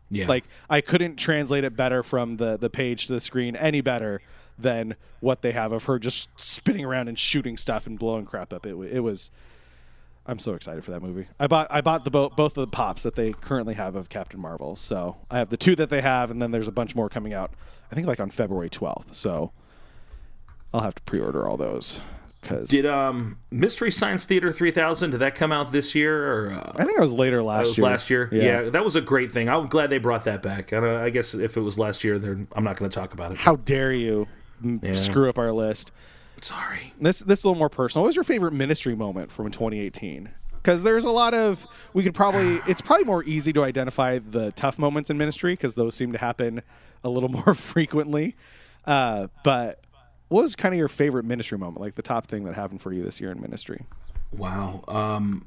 [0.09, 0.27] Yeah.
[0.27, 4.21] Like I couldn't translate it better from the the page to the screen any better
[4.59, 8.53] than what they have of her just spinning around and shooting stuff and blowing crap
[8.53, 8.65] up.
[8.65, 9.31] It it was.
[10.25, 11.27] I'm so excited for that movie.
[11.39, 14.09] I bought I bought the bo- both of the pops that they currently have of
[14.09, 14.75] Captain Marvel.
[14.75, 17.33] So I have the two that they have, and then there's a bunch more coming
[17.33, 17.51] out.
[17.91, 19.15] I think like on February 12th.
[19.15, 19.51] So
[20.73, 21.99] I'll have to pre-order all those
[22.39, 26.71] because Did um Mystery Science Theater 3000 did that come out this year or uh,
[26.75, 27.85] I think it was later last was year.
[27.87, 28.29] last year.
[28.31, 28.69] Yeah.
[28.69, 29.49] that was a great thing.
[29.49, 30.71] I'm glad they brought that back.
[30.71, 33.31] I, I guess if it was last year, then I'm not going to talk about
[33.31, 33.37] it.
[33.39, 34.27] How dare you
[34.63, 34.93] Yeah.
[34.93, 35.91] screw up our list?
[36.41, 36.93] Sorry.
[36.99, 38.03] This this is a little more personal.
[38.03, 40.29] What was your favorite ministry moment from 2018?
[40.53, 44.51] Because there's a lot of we could probably it's probably more easy to identify the
[44.51, 46.61] tough moments in ministry because those seem to happen
[47.03, 48.35] a little more frequently.
[48.85, 49.83] Uh, but
[50.29, 51.81] what was kind of your favorite ministry moment?
[51.81, 53.85] Like the top thing that happened for you this year in ministry?
[54.31, 54.83] Wow.
[54.87, 55.45] Um,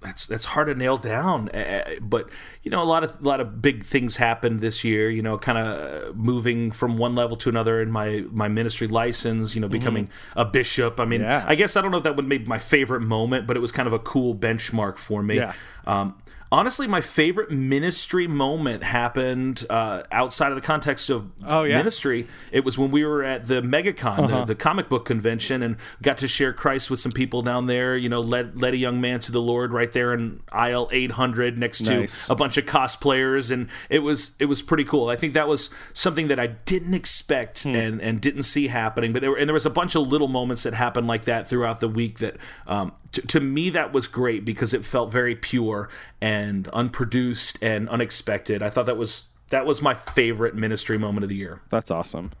[0.00, 1.48] that's that's hard to nail down.
[1.48, 2.28] Uh, but
[2.62, 5.10] you know, a lot of a lot of big things happened this year.
[5.10, 9.54] You know, kind of moving from one level to another in my my ministry license.
[9.54, 11.00] You know, becoming a bishop.
[11.00, 11.44] I mean, Yeah.
[11.46, 13.72] I guess I don't know if that would make my favorite moment, but it was
[13.72, 15.36] kind of a cool benchmark for me.
[15.36, 15.52] Yeah.
[15.86, 16.16] Um,
[16.52, 21.76] honestly, my favorite ministry moment happened uh, outside of the context of Oh, yeah?
[21.76, 22.26] ministry.
[22.52, 24.38] It was when we were at the MegaCon, Uh-huh.
[24.40, 27.96] the, the comic book convention, and got to share Christ with some people down there.
[27.96, 31.58] You know, led led a young man to the Lord right there in aisle 800
[31.58, 32.26] next Nice.
[32.26, 35.08] to a bunch of cosplayers, and it was it was pretty cool.
[35.08, 37.74] I think that was something that I didn't expect Hmm.
[37.74, 39.12] and and didn't see happening.
[39.12, 41.48] But there were, and there was a bunch of little moments that happened like that
[41.48, 42.36] throughout the week that.
[42.66, 45.88] Um, to, to me, that was great because it felt very pure
[46.20, 48.62] and unproduced and unexpected.
[48.62, 51.62] I thought that was that was my favorite ministry moment of the year.
[51.70, 52.32] That's awesome.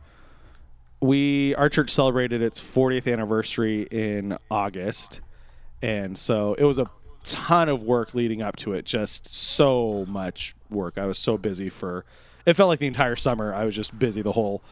[1.00, 5.20] We our church celebrated its 40th anniversary in August,
[5.82, 6.86] and so it was a
[7.22, 8.84] ton of work leading up to it.
[8.84, 10.98] Just so much work.
[10.98, 12.04] I was so busy for.
[12.46, 13.52] It felt like the entire summer.
[13.52, 14.62] I was just busy the whole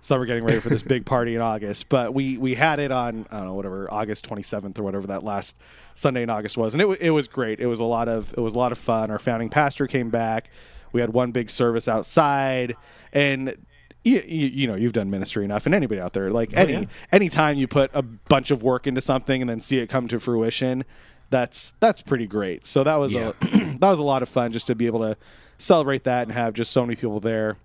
[0.00, 1.88] summer getting ready for this big party in August.
[1.88, 5.24] But we we had it on I don't know whatever August 27th or whatever that
[5.24, 5.56] last
[5.94, 7.60] Sunday in August was, and it it was great.
[7.60, 9.10] It was a lot of it was a lot of fun.
[9.10, 10.50] Our founding pastor came back.
[10.92, 12.74] We had one big service outside,
[13.12, 13.56] and
[14.04, 16.72] you, you, you know you've done ministry enough, and anybody out there like oh, any
[16.72, 16.84] yeah.
[17.12, 20.18] anytime you put a bunch of work into something and then see it come to
[20.18, 20.84] fruition,
[21.30, 22.64] that's that's pretty great.
[22.64, 23.32] So that was Yeah.
[23.42, 23.46] a
[23.80, 25.16] that was a lot of fun just to be able to
[25.58, 27.56] celebrate that and have just so many people there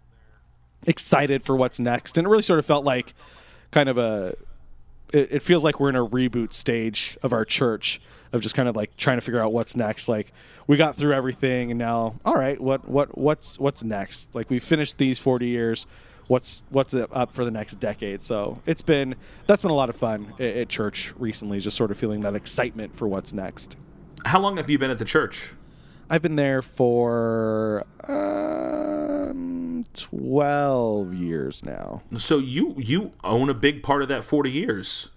[0.85, 2.17] excited for what's next.
[2.17, 3.13] And it really sort of felt like
[3.71, 4.35] kind of a
[5.11, 8.01] it, it feels like we're in a reboot stage of our church
[8.33, 10.09] of just kind of like trying to figure out what's next.
[10.09, 10.33] Like
[10.67, 14.33] we got through everything and now all right what what what's what's next?
[14.35, 15.85] Like we finished these 40 years.
[16.27, 18.21] What's what's up for the next decade?
[18.21, 19.15] So it's been
[19.45, 22.35] that's been a lot of fun at, at church recently just sort of feeling that
[22.35, 23.75] excitement for what's next.
[24.25, 25.51] How long have you been at the church?
[26.09, 29.62] I've been there for um,
[29.93, 32.01] 12 years now.
[32.17, 35.09] So you you own a big part of that 40 years.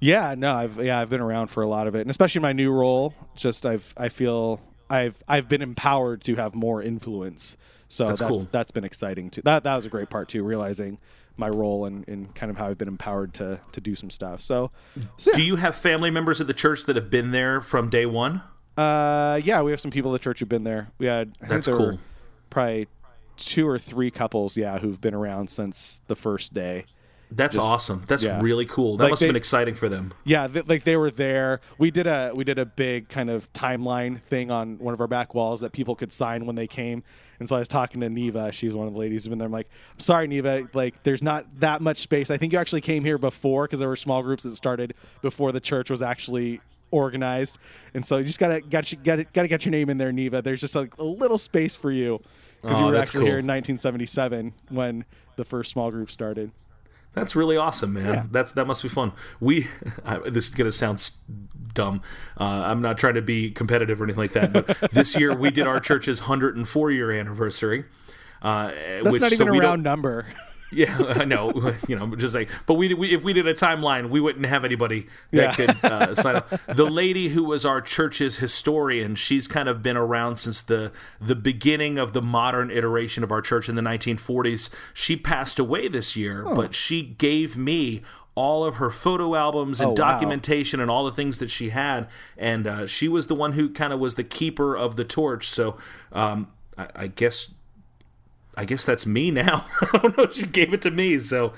[0.00, 2.52] Yeah, no, I've yeah, I've been around for a lot of it, and especially my
[2.52, 3.14] new role.
[3.36, 7.56] Just I've I feel I've I've been empowered to have more influence.
[7.88, 8.38] So That's that's cool.
[8.50, 9.42] that's been exciting too.
[9.42, 10.98] That that was a great part too, realizing
[11.36, 14.40] my role and, and kind of how I've been empowered to to do some stuff.
[14.40, 14.70] So,
[15.16, 15.36] so yeah.
[15.36, 18.42] Do you have family members at the church that have been there from day one?
[18.76, 20.88] Uh, yeah, we have some people at the church who've been there.
[20.98, 21.98] We had I That's cool.
[22.50, 22.88] probably
[23.36, 26.86] two or three couples, yeah, who've been around since the first day.
[27.30, 28.04] That's Just- awesome.
[28.06, 28.40] That's yeah.
[28.40, 28.96] really cool.
[28.96, 30.12] That Like must have been exciting for them.
[30.24, 31.60] Yeah, th- like they were there.
[31.78, 35.08] We did a we did a big kind of timeline thing on one of our
[35.08, 37.02] back walls that people could sign when they came.
[37.40, 38.52] And so I was talking to Neva.
[38.52, 39.46] She's one of the ladies who's been there.
[39.46, 40.68] I'm like, I'm sorry, Neva.
[40.72, 42.30] Like, there's not that much space.
[42.30, 45.50] I think you actually came here before because there were small groups that started before
[45.50, 46.60] the church was actually
[46.92, 47.58] organized.
[47.94, 50.42] And so you just gotta got you gotta gotta get your name in there, Neva.
[50.42, 52.20] There's just like a little space for you
[52.64, 55.04] because you Oh, were that's actually here in 1977 when
[55.36, 56.50] the first small group started.
[57.12, 58.06] That's really awesome, man.
[58.06, 58.24] Yeah.
[58.30, 59.12] That's that must be fun.
[59.38, 59.68] We
[60.04, 61.10] I, this is gonna sound
[61.72, 62.00] dumb.
[62.40, 65.50] Uh, I'm not trying to be competitive or anything like that, but this year we
[65.50, 67.84] did our church's 104 year anniversary.
[68.42, 68.72] Uh,
[69.02, 70.26] That's which, not so even a round number.
[70.74, 71.74] Yeah, I know.
[71.88, 74.64] You know, just like, but we, we if we did a timeline, we wouldn't have
[74.64, 75.66] anybody that Yeah.
[75.66, 76.48] could uh, sign up.
[76.66, 81.34] The lady who was our church's historian, she's kind of been around since the the
[81.36, 84.70] beginning of the modern iteration of our church in the 1940s.
[84.92, 88.02] She passed away this year, but she gave me
[88.36, 89.94] all of her photo albums and Oh, wow.
[90.12, 93.68] documentation and all the things that she had, and uh, she was the one who
[93.70, 95.48] kind of was the keeper of the torch.
[95.48, 95.76] So,
[96.12, 97.50] um, I, I guess
[98.56, 99.66] I guess that's me now.
[99.80, 100.28] I don't know.
[100.30, 101.52] She gave it to me, so.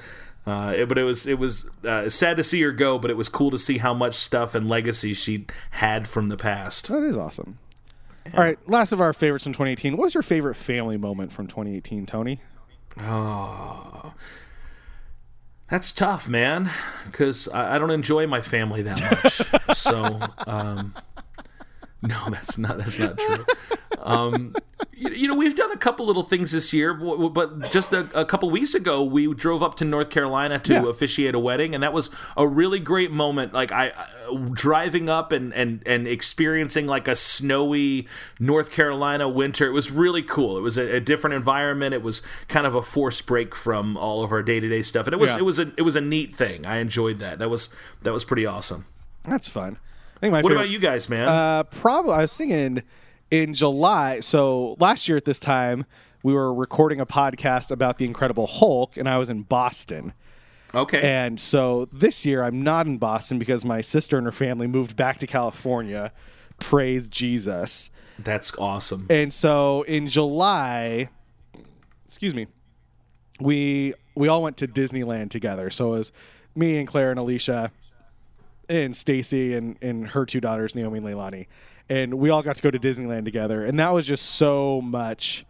[0.46, 3.16] Uh, it- but it was it was uh, sad to see her go, but it
[3.16, 6.88] was cool to see how much stuff and legacy she had from the past.
[6.88, 7.58] That is awesome.
[8.34, 9.96] All right, last of our favorites from 2018.
[9.96, 12.40] What was your favorite family moment from 2018, Tony?
[13.00, 14.14] Oh,
[15.70, 16.70] that's tough, man,
[17.04, 19.76] because I, I don't enjoy my family that much.
[19.76, 20.94] so, um,
[22.02, 23.44] no, that's not that's not true.
[23.98, 24.54] Um,
[24.92, 28.24] you, you know, we've done a couple little things this year, but just a, a
[28.24, 30.88] couple weeks ago, we drove up to North Carolina to Yeah.
[30.88, 33.52] officiate a wedding, and that was a really great moment.
[33.52, 38.06] Like I, I driving up and and and experiencing like a snowy
[38.38, 39.66] North Carolina winter.
[39.66, 40.56] It was really cool.
[40.56, 41.94] It was a, a different environment.
[41.94, 45.06] It was kind of a forced break from all of our day to day stuff,
[45.06, 45.38] and it was Yeah.
[45.38, 46.64] it was a it was a neat thing.
[46.66, 47.38] I enjoyed that.
[47.40, 47.70] That was
[48.02, 48.84] that was pretty awesome.
[49.24, 49.78] That's fun.
[50.16, 51.28] I think my What favorite, about you guys, man?
[51.28, 52.82] Uh, probably I was thinking
[53.30, 54.20] in July.
[54.20, 55.84] So last year at this time,
[56.22, 60.14] we were recording a podcast about the Incredible Hulk, and I was in Boston.
[60.74, 61.00] okay.
[61.02, 64.96] And so this year I'm not in Boston because my sister and her family moved
[64.96, 66.12] back to California.
[66.58, 67.90] Praise Jesus.
[68.18, 69.06] That's awesome.
[69.10, 71.10] And so in July,
[72.06, 72.46] excuse me,
[73.38, 75.70] we we all went to Disneyland together.
[75.70, 76.12] So it was
[76.54, 77.70] me and Claire and Alicia
[78.68, 81.46] and Stacy and, and her two daughters, Naomi and Leilani.
[81.88, 83.64] And we all got to go to Disneyland together.
[83.64, 85.46] And that was just so much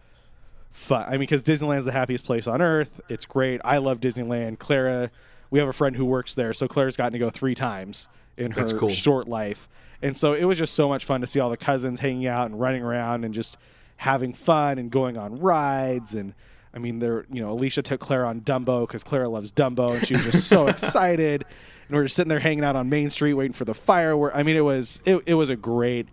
[0.70, 1.04] fun.
[1.06, 3.00] I mean, because Disneyland's the happiest place on earth.
[3.08, 3.60] It's great.
[3.64, 4.58] I love Disneyland.
[4.58, 5.10] Clara,
[5.50, 6.52] we have a friend who works there.
[6.52, 8.90] So Claire's gotten to go three times in her cool.
[8.90, 9.68] short life.
[10.02, 12.50] And so it was just so much fun to see all the cousins hanging out
[12.50, 13.56] and running around and just
[13.96, 16.14] having fun and going on rides.
[16.14, 16.34] And
[16.74, 20.06] I mean, there, you know, Alicia took Claire on Dumbo because Clara loves Dumbo and
[20.06, 21.44] she was just so excited.
[21.88, 24.32] And we were sitting there hanging out on Main Street waiting for the firework.
[24.34, 26.08] I mean, it was, it, it was a great,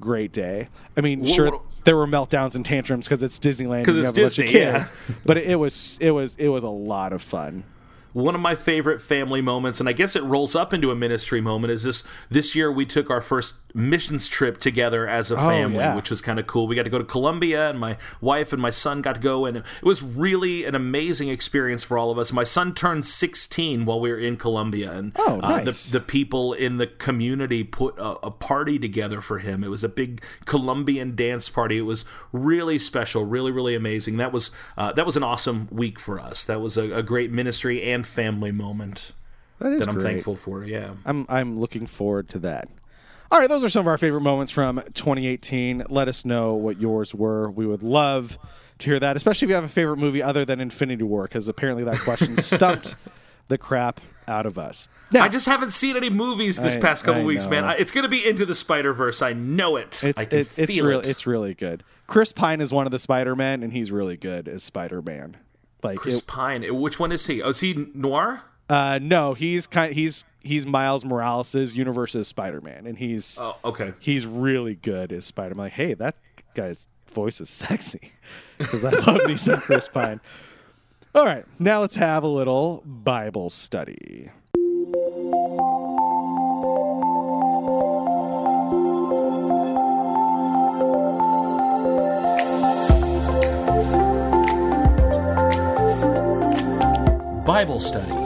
[0.00, 0.68] great day.
[0.96, 3.84] I mean, Wha- sure, what- there were meltdowns and tantrums because it's Disneyland.
[3.84, 4.86] 'Cause and you it's have a bunch of Disney, yeah.
[5.24, 7.64] but it, it was, it was, it was a lot of fun.
[8.14, 11.40] one of my favorite family moments, and I guess it rolls up into a ministry
[11.40, 15.76] moment, is this this year we took our first missions trip together as a family,
[15.78, 15.96] Oh, yeah.
[15.96, 16.66] which was kind of cool.
[16.66, 19.44] We got to go to Colombia, and my wife and my son got to go,
[19.46, 22.32] and it was really an amazing experience for all of us.
[22.32, 26.52] My son turned 16 while we were in Colombia, and Oh, uh, the, the people
[26.52, 29.62] in the community put a, a party together for him.
[29.62, 31.78] It was a big Colombian dance party.
[31.78, 34.16] It was really special, really, really amazing.
[34.16, 36.44] That was uh, that was an awesome week for us.
[36.44, 39.12] That was a, a great ministry and family moment
[39.58, 40.04] That is that I'm great.
[40.04, 40.64] thankful for.
[40.64, 40.94] Yeah.
[41.04, 42.68] I'm I'm looking forward to that.
[43.30, 45.84] All right, those are some of our favorite moments from 2018.
[45.90, 47.50] Let us know what yours were.
[47.50, 48.38] We would love
[48.78, 51.46] to hear that, especially if you have a favorite movie other than Infinity War, because
[51.46, 52.94] apparently that question stumped
[53.48, 54.88] the crap out of us.
[55.12, 57.64] Now, I just haven't seen any movies this I- past couple weeks, man.
[57.64, 59.20] I, it's going to be into the Spider Verse.
[59.20, 60.02] I know it.
[60.04, 61.08] it's I can it, it's feel real, it.
[61.08, 61.82] it's really good.
[62.06, 65.36] Chris Pine is one of the Spider Men, and he's really good as Spider Man.
[65.82, 66.62] Like Chris it- Pine.
[66.80, 67.42] Which one is he?
[67.42, 68.42] Oh, is he Noir?
[68.68, 69.94] Uh, no, he's kind.
[69.94, 73.94] He's he's Miles Morales' universe's Spider Man, and he's Oh, okay.
[73.98, 75.66] he's really good as Spider Man.
[75.66, 76.16] Like, hey, that
[76.54, 78.12] guy's voice is sexy
[78.58, 80.20] because I love me some Chris Pine.
[81.14, 84.30] All right, now let's have a little Bible study.
[97.44, 98.17] Bible study.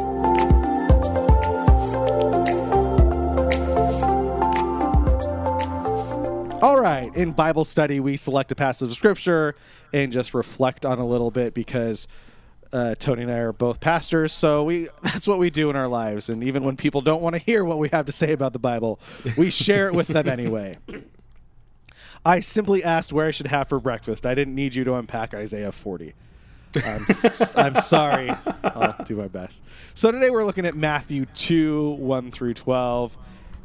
[6.62, 9.56] All right, in Bible study, we select a passage of scripture
[9.92, 12.06] and just reflect on a little bit because
[12.72, 15.88] uh, Tony and I are both pastors, so we that's what we do in our
[15.88, 16.28] lives.
[16.28, 18.58] And even when people don't want to hear what we have to say about the
[18.58, 19.00] Bible,
[19.36, 20.78] we share it with them anyway.
[22.24, 24.24] I simply asked where I should have for breakfast.
[24.24, 26.14] I didn't need you to unpack Isaiah 40.
[26.76, 28.30] I'm, s- I'm sorry.
[28.64, 29.62] I'll do my best.
[29.94, 33.16] So today we're looking at Matthew 2 1 through 12,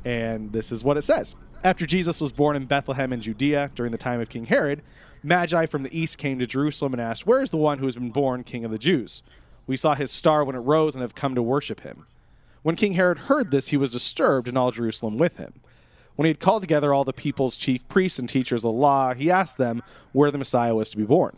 [0.05, 1.35] and this is what it says.
[1.63, 4.81] After Jesus was born in Bethlehem in Judea during the time of King Herod,
[5.23, 7.95] Magi from the east came to Jerusalem and asked, Where is the one who has
[7.95, 9.23] been born King of the Jews?
[9.65, 12.05] We saw his star when it rose and have come to worship him.
[12.61, 15.53] When King Herod heard this, he was disturbed, and all Jerusalem with him.
[16.15, 19.13] When he had called together all the people's chief priests and teachers of the law,
[19.13, 19.83] he asked them
[20.13, 21.37] where the Messiah was to be born.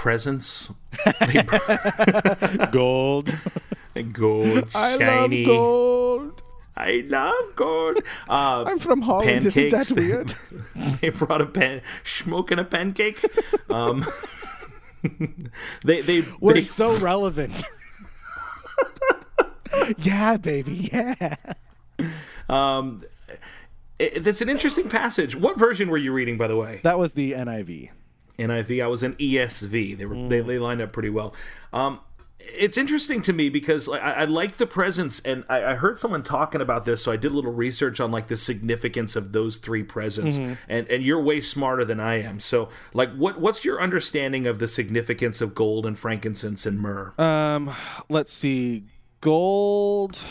[0.00, 0.70] Presents,
[2.70, 3.36] Gold.
[4.12, 5.44] gold, I shiny.
[5.44, 6.42] love gold.
[6.74, 7.98] I love gold.
[8.26, 9.44] Uh, I'm from Holland.
[9.44, 10.34] Isn't that weird?
[11.02, 13.22] they brought a pan, smoking a pancake.
[13.68, 14.06] Um,
[15.84, 17.62] they they We're they, so relevant.
[19.98, 20.88] yeah, baby.
[20.90, 21.36] Yeah.
[22.48, 23.02] um,
[23.98, 25.36] it, it's an interesting passage.
[25.36, 26.80] What version were you reading, by the way?
[26.84, 27.90] That was the NIV.
[28.40, 28.82] NIV.
[28.82, 29.96] I was in ESV.
[29.98, 30.28] They were Mm.
[30.28, 31.34] they, they lined up pretty well.
[31.72, 32.00] Um,
[32.42, 36.22] it's interesting to me because I, I like the presents, and I, I heard someone
[36.22, 39.58] talking about this, so I did a little research on like the significance of those
[39.58, 40.38] three presents.
[40.38, 40.54] Mm-hmm.
[40.66, 42.40] And and you're way smarter than I am.
[42.40, 47.12] So like, what what's your understanding of the significance of gold and frankincense and myrrh?
[47.20, 47.74] Um,
[48.08, 48.84] let's see.
[49.20, 50.24] Gold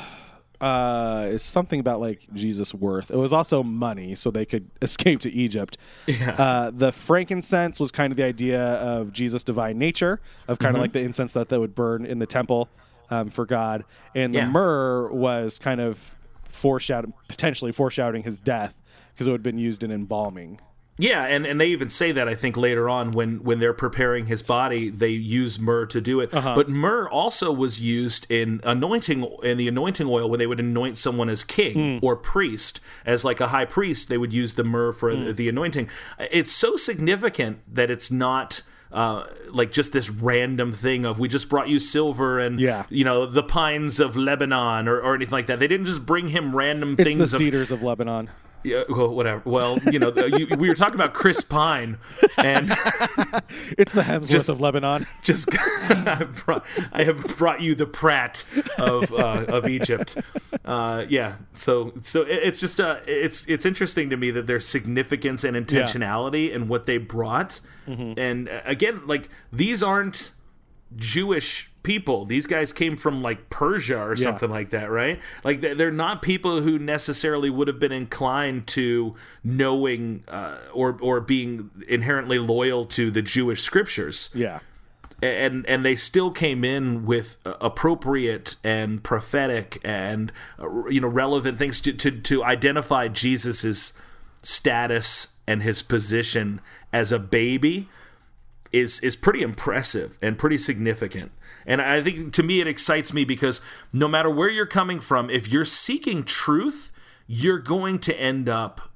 [0.62, 3.12] uh is something about like Jesus' worth.
[3.12, 5.78] It was also money, so they could escape to Egypt.
[6.08, 6.32] Yeah.
[6.32, 10.76] Uh, the frankincense was kind of the idea of Jesus' divine nature, of kind Mm-hmm.
[10.76, 12.70] of like the incense that they would burn in the temple
[13.10, 13.86] um, for God,
[14.16, 14.50] and the Yeah.
[14.50, 16.16] myrrh was kind of
[16.50, 18.76] foreshadowing, potentially foreshadowing his death
[19.14, 20.60] because it would have been used in embalming.
[21.02, 24.26] Yeah, and, and they even say that I think later on when when they're preparing
[24.28, 26.34] his body, they use myrrh to do it.
[26.34, 26.54] Uh-huh.
[26.56, 30.98] But myrrh also was used in anointing in the anointing oil when they would anoint
[30.98, 32.06] someone as king Hmm.
[32.06, 35.32] or priest, as like a high priest, they would use the myrrh for Hmm.
[35.32, 35.88] the anointing.
[36.20, 38.62] It's so significant that it's not.
[38.92, 42.86] Uh, like just this random thing of we just brought you silver and Yeah.
[42.90, 45.60] you know the pines of Lebanon or, or anything like that.
[45.60, 48.30] They didn't just bring him random It's things the of cedars of Lebanon.
[48.64, 49.42] Yeah, well, whatever.
[49.46, 51.98] Well, you know, the, you, we were talking about Chris Pine,
[52.38, 52.70] and
[53.78, 55.08] It's the Hemsworth Just- of Lebanon.
[55.24, 58.46] just I, brought, I have brought you the Pratt
[58.78, 60.18] of uh, of Egypt.
[60.66, 64.66] Uh, yeah, so so it- it's just uh, it's it's interesting to me that there's
[64.66, 70.32] significance and intentionality in what they brought, and uh, again, like these aren't
[70.96, 72.26] Jewish people.
[72.26, 75.20] These guys came from like Persia or something like that, right?
[75.44, 80.98] Like they're they're not people who necessarily would have been inclined to knowing uh, or
[81.02, 84.60] or being inherently loyal to the Jewish scriptures Yeah.
[85.22, 91.08] and and they still came in with uh, appropriate and prophetic and uh, you know
[91.08, 93.94] relevant things to to, to identify Jesus's
[94.44, 96.62] status and his position
[96.94, 97.90] as a baby
[98.72, 101.32] is is pretty impressive and pretty significant.
[101.66, 103.62] And I think to me it excites me because
[103.94, 106.92] no matter where you're coming from, if you're seeking truth,
[107.28, 108.90] you're going to end up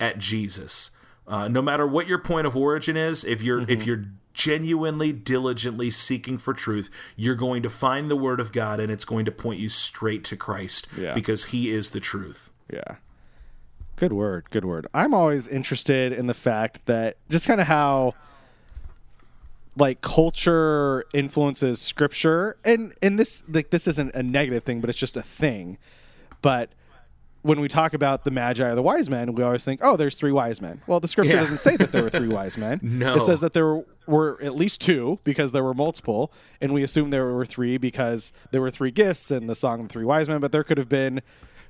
[0.00, 0.90] at Jesus.
[1.28, 5.88] Uh, no matter what your point of origin is, if you're if you're genuinely diligently
[5.90, 9.32] seeking for truth, you're going to find the word of God and it's going to
[9.32, 11.14] point you straight to Christ Yeah.
[11.14, 12.50] because he is the truth.
[12.72, 12.96] Yeah.
[13.96, 14.44] Good word.
[14.50, 14.86] Good word.
[14.92, 18.14] I'm always interested in the fact that just kind of how
[19.76, 22.56] like culture influences scripture.
[22.64, 25.78] And and this like this isn't a negative thing but it's just a thing.
[26.42, 26.70] But
[27.42, 30.16] when we talk about the magi or the wise men we always think oh there's
[30.16, 30.82] three wise men.
[30.86, 31.40] Well the scripture Yeah.
[31.40, 32.80] doesn't say that there were three wise men.
[32.82, 33.14] No.
[33.16, 36.32] it says that there were at least two because there were multiple.
[36.60, 39.88] And we assume there were three because there were three gifts in the song of
[39.88, 41.20] the three wise men but there could have been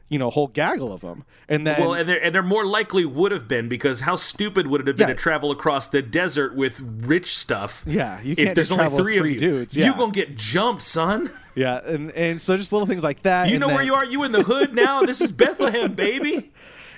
[0.09, 2.65] you know a whole gaggle of them and then Well, and there, and there more
[2.65, 5.15] likely would have been because how stupid would it have been Yeah.
[5.15, 7.83] to travel across the desert with rich stuff?
[7.87, 9.97] Yeah, you if can't there's just only three, three of you, dudes, you yeah.
[9.97, 11.31] gonna get jumped, son.
[11.57, 14.05] yeah and and so just little things like that You know where you are.
[14.05, 15.03] You in the hood now.
[15.03, 16.53] This is Bethlehem, baby.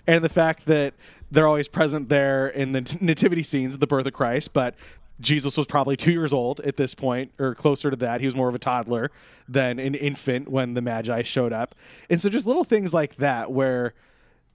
[0.07, 0.95] and the fact that
[1.31, 4.75] they're always present there in the nativity scenes of the birth of Christ, but
[5.21, 8.21] Jesus was probably two years old at this point, or closer to that.
[8.21, 9.11] He was more of a toddler
[9.49, 11.75] than an infant when the Magi showed up.
[12.09, 13.95] And so just little things like that where,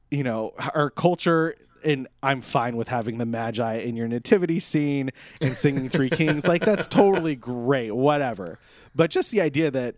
[0.10, 5.10] you know, our culture and I'm fine with having the Magi in your nativity scene
[5.42, 6.46] and singing Three Kings.
[6.48, 8.58] Like that's totally great, whatever.
[8.96, 9.96] But just the idea that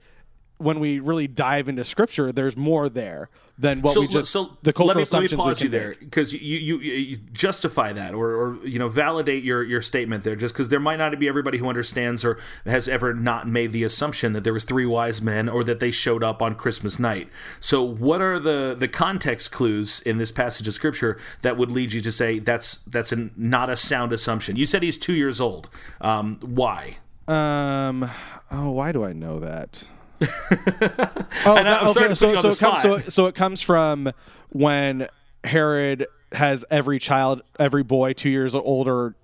[0.57, 4.57] when we really dive into scripture, there's more there than what so, we just so
[4.63, 7.17] the cultural let me, assumptions let me pause we you there because you, you, you
[7.31, 10.97] justify that or, or you know validate your, your statement there just because there might
[10.97, 14.63] not be everybody who understands or has ever not made the assumption that there was
[14.65, 17.29] three wise men or that they showed up on Christmas night.
[17.59, 21.93] So what are the the context clues in this passage of scripture that would lead
[21.93, 24.55] you to say that's that's an, not a sound assumption?
[24.55, 25.69] You said he's two years old.
[26.01, 26.97] Um, why?
[27.27, 28.09] Um.
[28.51, 29.87] Oh, why do I know that?
[30.21, 34.11] Oh, And I'm sorry so, so it comes, so, so it comes from
[34.49, 35.07] when
[35.43, 39.15] Herod has every child, every boy two years old or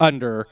[0.00, 0.46] under,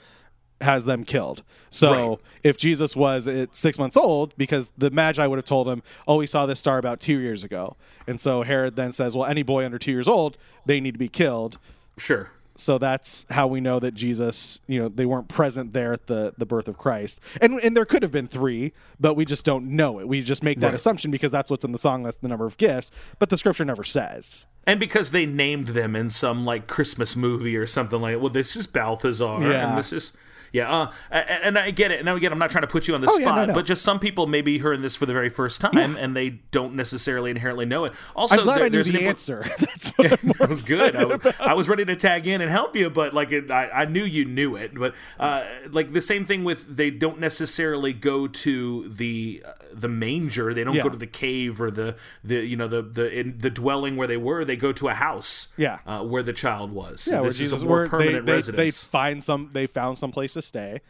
[0.60, 1.42] has them killed.
[1.70, 2.18] So Right.
[2.44, 6.16] if Jesus was at six months old, because the Magi would have told him, "Oh,
[6.16, 7.76] we saw this star about two years ago,"
[8.06, 10.98] and so Herod then says, "Well, any boy under two years old, they need to
[10.98, 11.58] be killed."
[11.98, 12.30] Sure.
[12.54, 16.34] So that's how we know that Jesus, you know, they weren't present there at the
[16.38, 17.20] the birth of Christ.
[17.40, 20.06] And and there could have been 3, but we just don't know it.
[20.08, 20.74] We just make that Right.
[20.74, 23.64] assumption because that's what's in the song, that's the number of gifts, but the scripture
[23.64, 24.46] never says.
[24.66, 28.54] And because they named them in some like Christmas movie or something like, well, this
[28.54, 29.68] is Balthazar, Yeah.
[29.70, 30.12] and this is,
[30.52, 32.00] yeah, uh, and, and I get it.
[32.00, 33.54] And again, I'm not trying to put you on the Oh, yeah, spot, no, no.
[33.54, 36.30] but just some people may be hearing this for the very first time, and they
[36.50, 37.92] don't necessarily inherently know it.
[38.14, 39.44] Also, I'm glad there- I knew the impl- answer.
[39.58, 40.96] that's what I'm That was good.
[41.40, 44.04] I, was ready to tag in and help you, but like it, I, I knew
[44.04, 44.74] you knew it.
[44.74, 49.88] But uh, like the same thing with they don't necessarily go to the uh, the
[49.88, 50.52] manger.
[50.54, 50.82] They don't Yeah.
[50.82, 54.06] go to the cave or the the you know the the in the dwelling where
[54.08, 54.44] they were.
[54.44, 55.48] They go to a house.
[55.56, 55.78] Yeah.
[55.86, 57.08] uh, where the child was.
[57.10, 58.84] Yeah, this Jesus is a more they, permanent they, they residence.
[58.86, 60.80] find some they found some place to stay.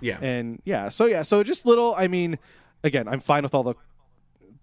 [0.00, 2.38] yeah, And yeah, so yeah, so just little I mean,
[2.84, 3.74] again, I'm fine with all the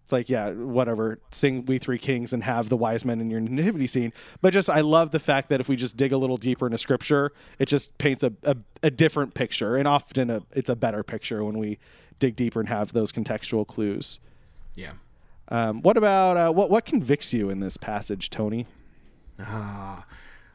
[0.06, 3.40] it's like yeah, whatever, sing we three kings and have the wise men in your
[3.40, 4.14] nativity scene.
[4.40, 6.78] But just I love the fact that if we just dig a little deeper into
[6.78, 11.02] scripture, it just paints a, a, a different picture and often a, it's a better
[11.02, 11.80] picture when we
[12.20, 14.20] dig deeper and have those contextual clues.
[14.76, 14.94] yeah.
[15.48, 18.66] Um, what about uh, what what convicts you in this passage, Tony?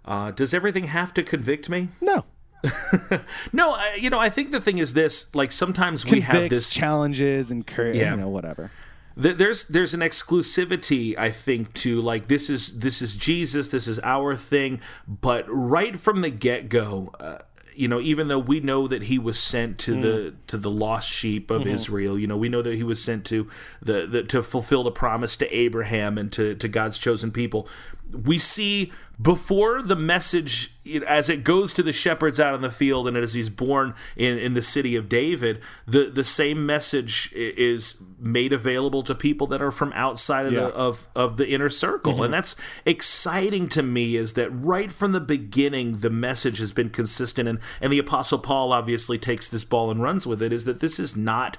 [0.04, 1.88] Uh, does everything have to convict me?
[2.00, 2.24] No,
[3.52, 6.70] No, I, you know, I think the thing is this: like sometimes we have this
[6.70, 8.12] challenges, and cur- Yeah.
[8.12, 8.70] you know whatever.
[9.16, 14.00] There's there's an exclusivity i think to like this is this is jesus this is
[14.00, 17.38] our thing but right from the get-go uh,
[17.74, 21.10] you know even though we know that he was sent to the to the lost
[21.10, 23.48] sheep of israel you know we know that he was sent to
[23.82, 27.68] the, the to fulfill the promise to abraham and to to god's chosen people
[28.12, 32.70] we see before the message it- as it goes to the shepherds out in the
[32.70, 37.30] field and as he's born in, in the city of david the, the same message
[37.34, 40.60] is made available to people that are from outside of, Yeah.
[40.60, 42.14] the, of, of the inner circle.
[42.14, 42.22] Mm-hmm.
[42.24, 42.54] And that's
[42.84, 47.48] exciting to me is that right from the beginning the message has been consistent.
[47.48, 50.80] And, and the apostle paul obviously takes this ball and runs with it is that
[50.80, 51.56] this is not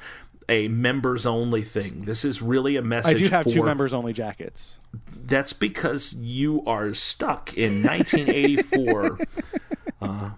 [0.52, 3.94] a members only thing this is really a message I do have for two members
[3.94, 4.78] only jackets.
[5.16, 9.20] that's because you are stuck in 1984.
[10.02, 10.32] uh,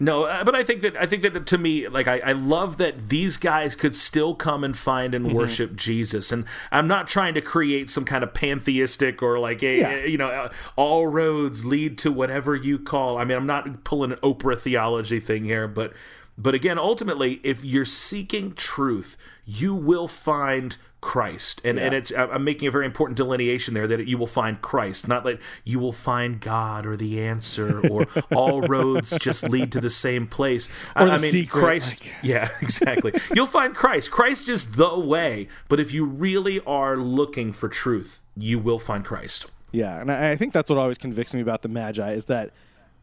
[0.00, 2.78] no, uh, but I think that I think that to me, like I, I love
[2.78, 7.34] that these guys could still come and find and worship Jesus, and I'm not trying
[7.34, 10.04] to create some kind of pantheistic or like a Yeah.
[10.04, 13.18] you know uh, all roads lead to whatever you call.
[13.18, 15.92] I mean, I'm not pulling an Oprah theology thing here, but
[16.36, 22.44] but again, ultimately, if you're seeking truth, you will find Christ, and and it's I'm
[22.44, 25.92] making a very important delineation there that you will find Christ, not that you will
[25.92, 30.70] find God or the answer or all roads just lead to the same place.
[30.96, 32.00] I, Or the I mean, secret, Christ.
[32.00, 33.12] like- Yeah, exactly.
[33.34, 34.10] You'll find Christ.
[34.10, 35.46] Christ is the way.
[35.68, 39.50] But if you really are looking for truth, you will find Christ.
[39.72, 42.50] Yeah, and I, I think that's what always convicts me about the Magi is that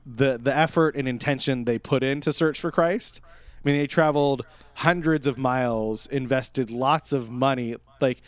[0.06, 3.22] the the effort and intention they put in to search for Christ.
[3.24, 4.46] I mean, they traveled
[4.76, 7.76] hundreds of miles, invested lots of money.
[8.00, 8.22] Like,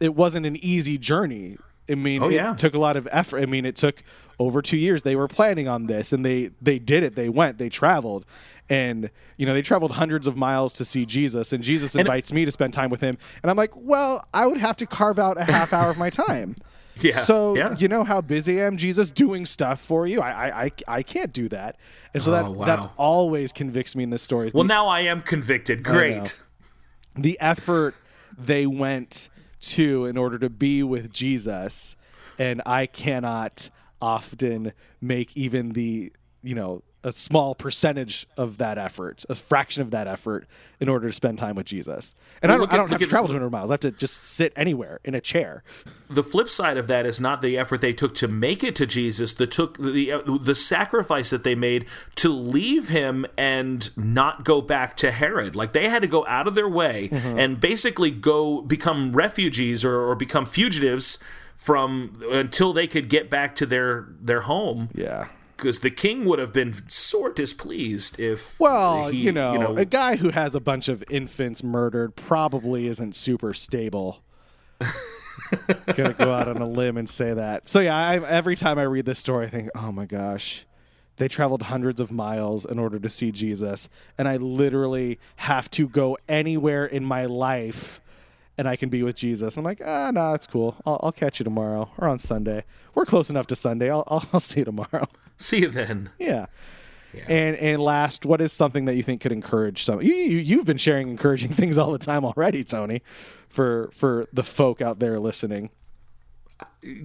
[0.00, 1.58] it wasn't an easy journey.
[1.90, 3.42] I mean, Oh, it took a lot of effort.
[3.42, 4.02] I mean, it took
[4.38, 5.02] over two years.
[5.02, 7.14] They were planning on this, and they they did it.
[7.16, 7.58] They went.
[7.58, 8.24] They traveled,
[8.70, 11.52] and you know, they traveled hundreds of miles to see Jesus.
[11.52, 14.58] And Jesus invites me to spend time with him, and I'm like, well, I would
[14.58, 16.56] have to carve out a half hour of my time.
[17.00, 17.76] Yeah, So yeah.
[17.78, 20.20] you know how busy I am, Jesus, doing stuff for you.
[20.20, 21.76] I I, I, I can't do that,
[22.14, 22.66] and so that Oh, wow.
[22.66, 24.50] that always convicts me in this story.
[24.52, 25.82] Well, the, now I am convicted.
[25.82, 26.38] Great.
[27.16, 27.94] the effort
[28.36, 29.28] they went
[29.60, 31.96] to in order to be with Jesus,
[32.38, 33.70] and I cannot
[34.00, 39.90] often make even the you know a small percentage of that effort, a fraction of
[39.90, 40.46] that effort,
[40.78, 42.14] in order to spend time with Jesus.
[42.42, 43.70] And Well, I don't, look I don't have to at- travel 200 miles.
[43.70, 45.62] I have to just sit anywhere in a chair.
[46.08, 48.86] the flip side of that is not the effort they took to make it to
[48.86, 49.32] Jesus.
[49.34, 51.86] The took the uh, the sacrifice that they made
[52.16, 55.56] to leave him and not go back to Herod.
[55.56, 57.38] Like they had to go out of their way Mm-hmm.
[57.38, 61.18] and basically go become refugees or, or become fugitives
[61.56, 64.90] from until they could get back to their their home.
[64.94, 65.28] Yeah.
[65.58, 70.14] Because the king would have been sore displeased if Well, he, you, know, a guy
[70.14, 74.22] who has a bunch of infants murdered probably isn't super stable.
[75.94, 77.68] Gonna go out on a limb and say that.
[77.68, 80.64] So yeah, I, every time I read this story, I think, oh my gosh,
[81.16, 85.88] they traveled hundreds of miles in order to see Jesus, and I literally have to
[85.88, 88.00] go anywhere in my life,
[88.56, 89.56] and I can be with Jesus.
[89.56, 90.76] I'm like, ah, no, it's cool.
[90.86, 92.64] I'll, I'll catch you tomorrow or on Sunday.
[92.94, 93.90] We're close enough to Sunday.
[93.90, 95.08] I'll, I'll, I'll see you tomorrow.
[95.38, 96.10] see you then.
[96.18, 96.46] Yeah.
[97.26, 100.02] And and last, what is something that you think could encourage some?
[100.02, 103.02] You, you you've been sharing encouraging things all the time already, Tony,
[103.48, 105.70] for for the folk out there listening.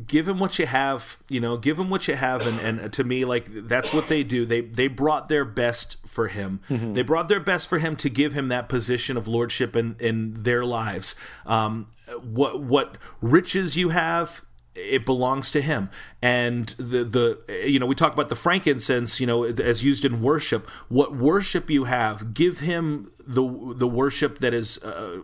[0.05, 3.03] give him what you have you know give him what you have and, and to
[3.03, 7.27] me like that's what they do they they brought their best for him they brought
[7.29, 11.15] their best for him to give him that position of lordship in in their lives
[11.45, 11.87] um
[12.21, 14.41] what what riches you have
[14.75, 15.89] it belongs to him.
[16.21, 20.21] And the the you know we talk about the frankincense you know as used in
[20.21, 20.69] worship.
[20.89, 25.21] What worship you have give him the the worship that is uh,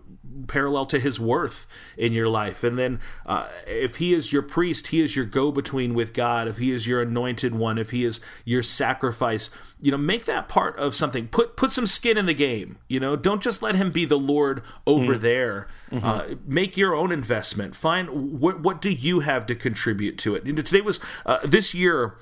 [0.48, 1.68] parallel to his worth
[1.98, 2.64] in your life.
[2.64, 6.48] And then uh, if he is your priest he is your go-between with god.
[6.48, 9.50] If he is your anointed one if he is your sacrifice
[9.82, 11.28] you know make that part of something.
[11.28, 13.16] Put put some skin in the game you know?
[13.16, 15.68] Don't just let him be the lord over there.
[16.04, 17.76] Uh, make your own investment.
[17.76, 20.46] Find what what do you have to contribute to it?
[20.46, 22.16] You know, today was uh, this year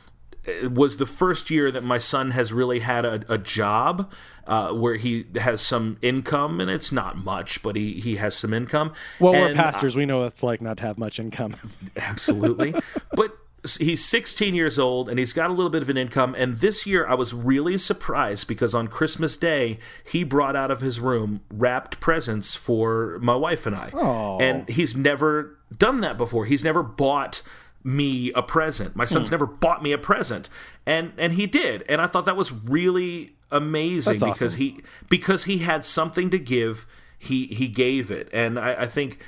[0.72, 4.12] was the first year that my son has really had a, a job
[4.46, 8.54] uh, where he has some income, and it's not much, but he, he has some
[8.54, 8.94] income.
[9.20, 9.96] Well, we're And, pastors.
[9.96, 11.56] we know what it's like not to have much income.
[11.98, 12.74] absolutely.
[13.14, 13.38] but
[13.80, 16.36] he's 16 years old and he's got a little bit of an income.
[16.38, 20.80] And this year I was really surprised because on Christmas Day, he brought out of
[20.80, 23.90] his room wrapped presents for my wife and I.
[23.94, 24.38] Oh.
[24.40, 26.46] And he's never done that before.
[26.46, 27.42] He's never bought
[27.88, 28.98] me a present.
[28.98, 29.36] My son's hmm.
[29.36, 30.50] never bought me a present.
[30.86, 31.84] And and he did.
[31.88, 34.60] And I thought that was really amazing That's because awesome.
[34.60, 36.86] he because he had something to give,
[37.18, 38.28] he he gave it.
[38.34, 39.20] And I, I think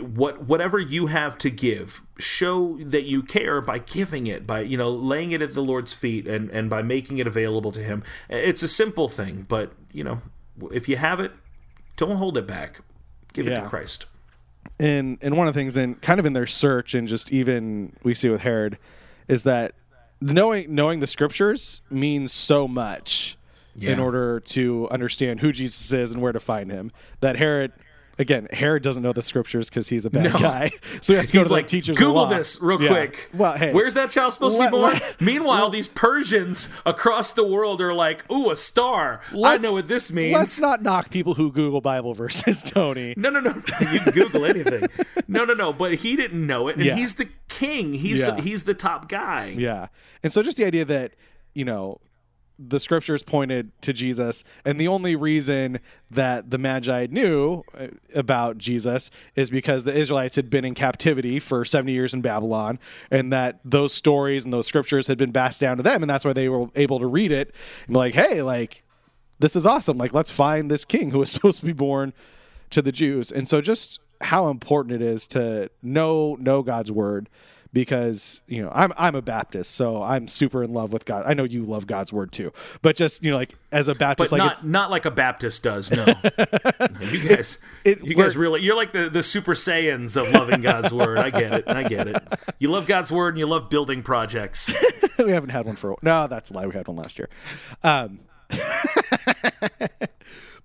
[0.00, 4.76] what whatever you have to give show that you care by giving it by you
[4.76, 8.02] know laying it at the lord's feet and and by making it available to him
[8.28, 10.20] it's a simple thing but you know
[10.70, 11.32] if you have it
[11.96, 12.82] don't hold it back
[13.32, 14.04] give it to christ
[14.78, 17.92] and and one of the things in kind of in their search and just even
[18.02, 18.78] we see with Herod
[19.26, 19.72] is that
[20.20, 23.36] knowing knowing the scriptures means so much
[23.92, 26.90] in order to understand who Jesus is and where to find him.
[27.20, 27.72] That Herod
[28.18, 30.70] again, Herod doesn't know the scriptures because he's a bad guy.
[31.00, 31.96] So he has to go He's to like, teachers.
[31.96, 32.88] Google this real Yeah.
[32.88, 33.30] quick.
[33.34, 34.92] Well, hey, where's that child supposed to be born?
[34.94, 39.20] let- Meanwhile, these Persians across the world are like, "Ooh, a star!
[39.44, 43.14] I know what this means." Let's not knock people who Google Bible verses, Tony.
[43.16, 43.50] No, no, no.
[43.92, 44.86] You can Google anything.
[45.28, 45.72] No, no, no.
[45.72, 46.96] But he didn't know it, and Yeah.
[46.96, 47.92] he's the king.
[47.92, 48.40] He's Yeah.
[48.40, 49.54] he's the top guy.
[49.56, 49.88] Yeah.
[50.22, 51.12] And so just the idea that,
[51.54, 52.00] you know,
[52.58, 55.78] the scriptures pointed to Jesus, and the only reason
[56.10, 61.38] that the Magi knew uh, about Jesus is because the Israelites had been in captivity
[61.38, 62.78] for 70 years in Babylon,
[63.10, 66.24] and that those stories and those scriptures had been passed down to them, and that's
[66.24, 67.54] why they were able to read it
[67.86, 68.82] and be like, hey, like,
[69.38, 69.96] this is awesome.
[69.96, 72.12] Like, let's find this king who is supposed to be born
[72.70, 73.30] to the Jews.
[73.30, 77.28] And so just how important it is to know know God's word
[77.72, 81.24] because, you know, I'm I'm a Baptist, so I'm super in love with God.
[81.26, 82.52] I know you love God's word too.
[82.82, 85.10] But just, you know, like as a Baptist But like not it's not like a
[85.10, 85.90] Baptist does.
[85.90, 86.14] No, No,
[87.10, 90.92] you guys, it- you guys really, you're like the the Super Saiyans of loving God's
[90.92, 91.18] word.
[91.18, 91.68] I get it.
[91.68, 92.22] I get it.
[92.58, 94.72] You love God's word and you love building projects.
[95.18, 96.66] we haven't had one for a No, that's a lie.
[96.66, 97.28] We had one last year.
[97.82, 98.20] Um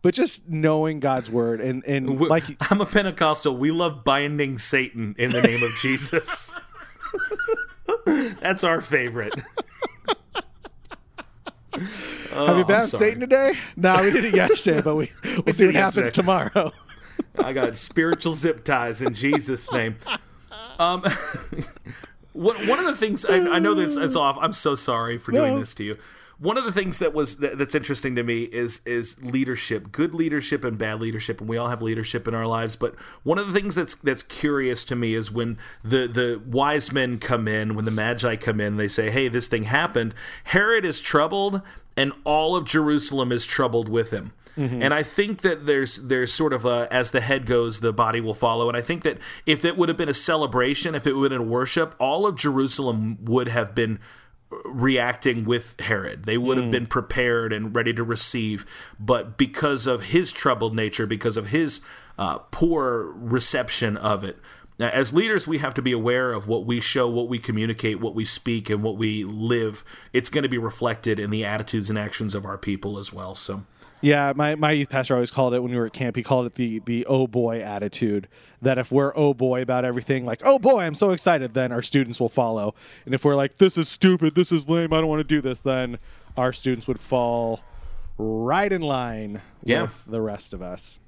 [0.01, 3.55] But just knowing God's word and and like I'm a Pentecostal.
[3.55, 6.53] We love binding Satan in the name of Jesus.
[8.41, 9.33] That's our favorite.
[11.73, 12.81] have you on sorry.
[12.81, 13.55] Satan today?
[13.75, 15.11] No, we did it yesterday, but we
[15.45, 16.71] we'll see what it happens tomorrow.
[17.37, 19.97] I got spiritual zip ties in Jesus' name.
[20.79, 21.03] Um,
[22.33, 24.37] one one of the things I, I know that it's, it's off.
[24.39, 25.59] I'm so sorry for doing No.
[25.59, 25.97] this to you.
[26.39, 30.13] One of the things that was that, that's interesting to me is is leadership, good
[30.15, 32.75] leadership and bad leadership, and we all have leadership in our lives.
[32.75, 36.91] But one of the things that's that's curious to me is when the the wise
[36.91, 40.13] men come in, when the magi come in, they say, "Hey, this thing happened."
[40.45, 41.61] Herod is troubled,
[41.95, 44.33] and all of Jerusalem is troubled with him.
[44.57, 44.83] Mm-hmm.
[44.83, 48.21] And I think that there's there's sort of a as the head goes, the body
[48.21, 48.67] will follow.
[48.67, 51.41] And I think that if it would have been a celebration, if it would have
[51.41, 53.99] been worship, all of Jerusalem would have been
[54.65, 56.23] reacting with Herod.
[56.25, 58.65] They would have been prepared and ready to receive,
[58.99, 61.81] but because of his troubled nature, because of his
[62.17, 64.37] uh, poor reception of it,
[64.79, 68.15] as leaders, we have to be aware of what we show, what we communicate, what
[68.15, 69.85] we speak, and what we live.
[70.13, 73.35] It's going to be reflected in the attitudes and actions of our people as well.
[73.35, 73.65] So,
[74.03, 76.17] Yeah, my, my youth pastor always called it when we were at camp.
[76.17, 78.27] He called it the the oh boy attitude.
[78.61, 81.81] That if we're oh boy about everything, like oh boy, I'm so excited, then our
[81.81, 82.75] students will follow.
[83.05, 85.39] And if we're like this is stupid, this is lame, I don't want to do
[85.41, 85.97] this, then
[86.35, 87.61] our students would fall
[88.17, 89.83] right in line Yeah.
[89.83, 90.99] with the rest of us.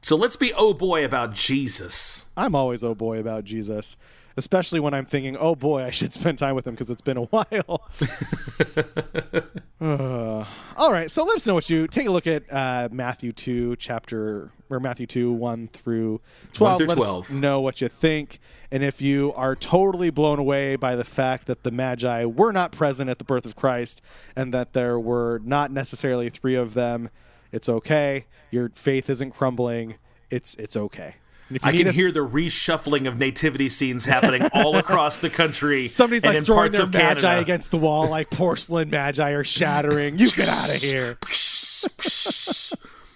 [0.00, 2.26] so let's be oh boy about Jesus.
[2.36, 3.96] I'm always oh boy about Jesus,
[4.38, 7.16] especially when I'm thinking, oh boy, I should spend time with him because it's been
[7.18, 7.88] a while.
[9.80, 10.44] Uh,
[10.76, 13.76] all right, so let us know what you take a look at uh, Matthew two
[13.76, 16.20] chapter or Matthew two one through
[16.52, 16.78] twelve.
[16.78, 17.24] through let 12.
[17.26, 18.40] us know what you think,
[18.72, 22.72] and if you are totally blown away by the fact that the Magi were not
[22.72, 24.02] present at the birth of Christ
[24.34, 27.08] and that there were not necessarily three of them,
[27.52, 28.26] it's okay.
[28.50, 29.94] Your faith isn't crumbling.
[30.28, 31.14] It's it's okay.
[31.48, 35.18] And if you I can us- hear the reshuffling of nativity scenes happening all across
[35.18, 35.88] the country.
[35.88, 37.40] Somebody's and like in throwing parts their magi Canada.
[37.40, 40.18] against the wall, like porcelain magi are shattering.
[40.18, 41.18] You get out of here.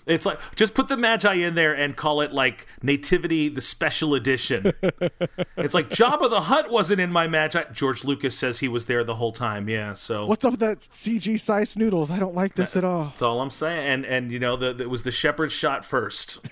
[0.04, 4.14] It's like just put the Magi in there and call it like Nativity the Special
[4.16, 4.72] Edition.
[5.56, 7.62] it's like Jabba the Hutt wasn't in my Magi.
[7.72, 9.68] George Lucas says he was there the whole time.
[9.68, 12.10] Yeah, so What's up with that CG size noodles?
[12.10, 13.04] I don't like this at all.
[13.04, 13.86] that's all I'm saying.
[13.86, 16.48] And and you know the, it was the shepherd shot first.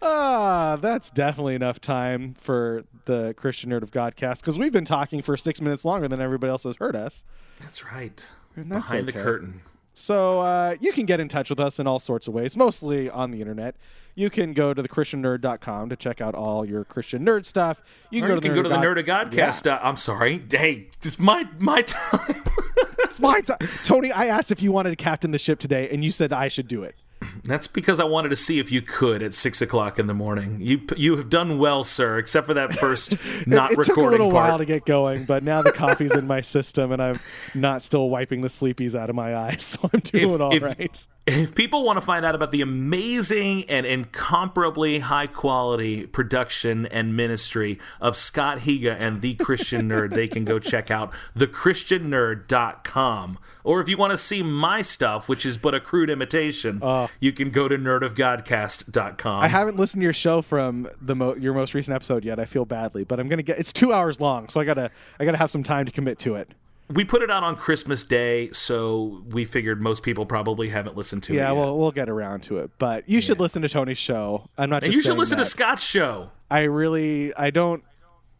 [0.00, 5.22] Ah, that's definitely enough time for the Christian Nerd of Godcast because we've been talking
[5.22, 7.24] for six minutes longer than everybody else has heard us.
[7.60, 8.30] That's right.
[8.54, 9.18] And that's Behind okay.
[9.18, 9.62] the curtain.
[9.94, 13.10] So uh, you can get in touch with us in all sorts of ways, mostly
[13.10, 13.74] on the internet.
[14.14, 17.82] You can go to thechristiannerd.com to check out all your Christian nerd stuff.
[18.10, 19.68] You Or can you go to can go to the Nerd of Godcast.
[19.68, 20.40] Uh, I'm sorry.
[20.48, 22.44] Hey, it's my my time.
[23.00, 23.58] It's my time.
[23.82, 26.46] Tony, I asked if you wanted to captain the ship today, and you said I
[26.46, 26.94] should do it.
[27.44, 30.58] That's because I wanted to see if you could at six o'clock in the morning.
[30.60, 33.16] You you have done well, sir, except for that first
[33.46, 34.50] not it, it recording took a little part.
[34.50, 37.20] while to get going, but now the coffee's in my system, and I'm
[37.54, 41.06] not still wiping the sleepies out of my eyes, so I'm doing all right.
[41.28, 47.16] If, people want to find out about the amazing and incomparably high quality production and
[47.16, 53.38] ministry of Scott Higa and The Christian Nerd, they can go check out thechristiannerd.com.
[53.64, 57.08] Or if you want to see my stuff, which is but a crude imitation, uh,
[57.20, 59.42] you can go to nerdofgodcast.com.
[59.42, 62.38] I haven't listened to your show from the mo- your most recent episode yet.
[62.38, 63.58] I feel badly, but I'm gonna get.
[63.58, 66.36] It's two hours long, so I gotta I gotta have some time to commit to
[66.36, 66.52] it.
[66.90, 71.22] We put it out on Christmas Day, so we figured most people probably haven't listened
[71.24, 71.36] to it.
[71.36, 72.70] Yeah, well, we'll get around to it.
[72.78, 74.48] But you should listen to Tony's show.
[74.56, 74.84] I'm not.
[74.84, 75.44] and you should listen to.
[75.44, 76.30] Scott's show.
[76.50, 77.84] I really, I don't.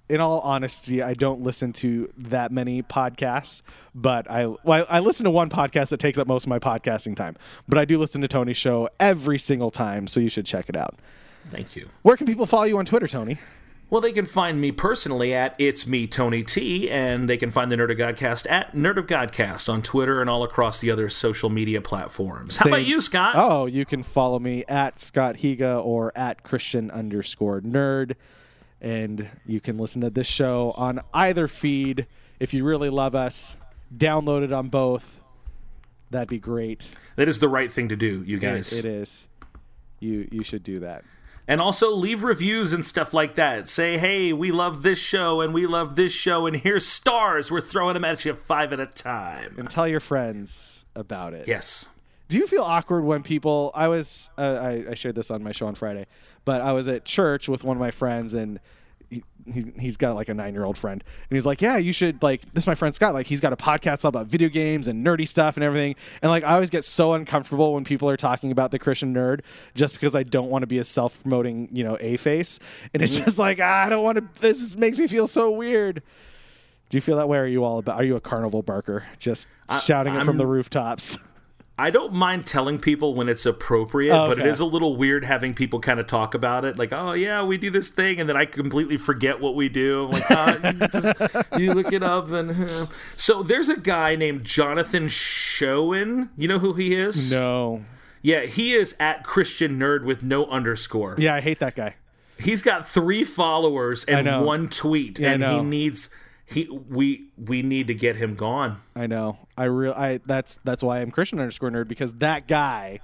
[0.09, 3.61] In all honesty, I don't listen to that many podcasts,
[3.95, 7.15] but I well, I listen to one podcast that takes up most of my podcasting
[7.15, 7.37] time.
[7.69, 10.77] But I do listen to Tony's show every single time, so you should check it
[10.77, 10.99] out.
[11.51, 11.91] Thank you.
[12.01, 13.39] Where can people follow you on Twitter, Tony?
[13.91, 17.73] Well, they can find me personally at It's Me Tony T, and they can find
[17.73, 21.09] the Nerd of Godcast at Nerd of Godcast on Twitter and all across the other
[21.09, 22.59] social media platforms.
[22.59, 23.35] How about you, Scott?
[23.35, 28.15] Oh, you can follow me at Scott Higa or at Christian underscore nerd.
[28.81, 32.07] And you can listen to this show on either feed.
[32.39, 33.57] If you really love us,
[33.97, 35.19] download it on both.
[36.11, 36.91] That'd be great.
[37.17, 38.73] That is the right thing to do, you It- guys.
[38.73, 39.29] it is.
[39.99, 41.05] You you should do that.
[41.49, 43.69] And also leave reviews and stuff like that.
[43.69, 47.51] Say, hey, we love this show and we love this show, and here's stars.
[47.51, 49.55] We're throwing them at you five at a time.
[49.57, 51.49] And tell your friends about it.
[51.49, 51.87] Yes.
[52.29, 53.73] Do you feel awkward when people?
[53.75, 56.07] I was uh, I, I shared this on my show on Friday,
[56.45, 58.61] but I was at church with one of my friends and.
[59.47, 61.03] He, he, he's got like a nine year old friend.
[61.31, 63.15] And he's like yeah you should like this is my friend scott.
[63.15, 65.97] Like he's got a podcast all about video games and nerdy stuff and everything.
[66.23, 69.41] And like i always get so uncomfortable when people are talking about the christian nerd
[69.75, 72.59] just because i don't want to be a self-promoting you know a face.
[72.93, 76.03] And it's just like ah, i don't want to this makes me feel so weird.
[76.91, 77.37] Do you feel that way?
[77.39, 79.47] Or are you all about are you a carnival barker just
[79.83, 81.19] shouting it from I'm- the rooftops
[81.79, 85.25] I don't mind telling people when it's appropriate, Oh, but it is a little weird
[85.25, 86.77] having people kind of talk about it.
[86.77, 90.07] Like, oh, yeah, we do this thing, and then I completely forget what we do.
[90.07, 91.15] I'm like, ah, you, just,
[91.59, 92.31] you look it up.
[92.33, 96.31] and So there's a guy named Jonathan Schoen.
[96.37, 97.31] You know who he is?
[97.31, 97.85] no
[98.23, 101.15] Yeah, he is at Christian Nerd with no underscore.
[101.19, 101.95] yeah i hate that guy
[102.41, 106.09] He's got three followers and one tweet, Yeah, and he needs
[106.49, 109.39] he we we need to get him gone I know.
[109.57, 109.93] I real.
[109.93, 113.01] I that's that's why I'm Christian underscore nerd because that guy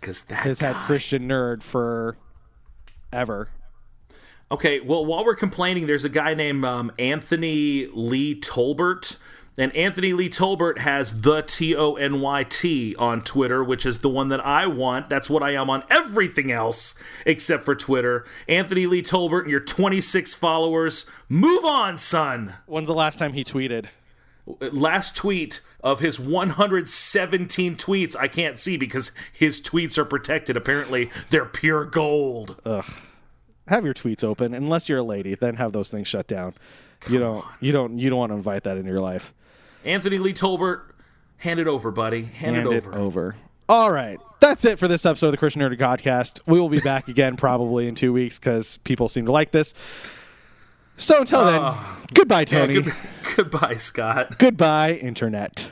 [0.00, 2.16] because that has had Christian nerd for
[3.12, 3.48] ever.
[4.50, 9.16] Okay, well, while we're complaining, there's a guy named um, Anthony Lee Tolbert.
[9.58, 14.00] And Anthony Lee Tolbert has the T O N Y T on Twitter, which is
[14.00, 15.08] the one that I want.
[15.08, 16.94] That's what I am on everything else
[17.24, 18.26] except for Twitter.
[18.48, 21.08] Anthony Lee Tolbert and your 26 followers.
[21.28, 22.54] Move on, son.
[22.66, 23.86] When's the last time he tweeted?
[24.60, 30.56] Last tweet of his 117 tweets I can't see because his tweets are protected.
[30.56, 32.60] Apparently, they're pure gold.
[32.64, 32.84] Ugh.
[33.68, 35.34] Have your tweets open, unless you're a lady.
[35.34, 36.54] Then have those things shut down.
[37.08, 37.44] you don't.
[37.60, 37.98] You don't.
[37.98, 39.34] You don't want to invite that into your life.
[39.86, 40.82] Anthony Lee Tolbert,
[41.38, 42.22] hand it over, buddy.
[42.24, 42.94] Hand, Hand it it over.
[42.94, 43.36] over.
[43.68, 44.18] All right.
[44.40, 46.40] That's it for this episode of the Christian Nerdy Podcast.
[46.46, 49.74] We will be back again probably in two weeks because people seem to like this.
[50.98, 51.98] So until then, ah.
[52.14, 52.82] goodbye, Yeah, Tony.
[52.82, 52.94] good-
[53.36, 54.38] goodbye, Scott.
[54.38, 55.70] goodbye, Internet.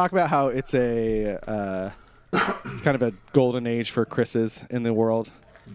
[0.00, 1.90] Talk about how it's a uh,
[2.66, 5.30] it's kind of a golden age for Chris's in the world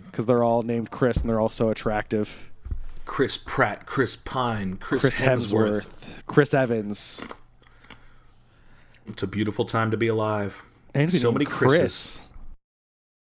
[0.10, 2.40] because they're all named Chris and they're all so attractive.
[3.06, 5.84] Chris Pratt, Chris Pine, Chris, Chris Hemsworth.
[5.84, 7.22] Hemsworth, Chris Evans,
[9.08, 10.64] It's a beautiful time to be alive.
[10.96, 11.78] and So many Chris's.
[11.80, 12.22] Chris.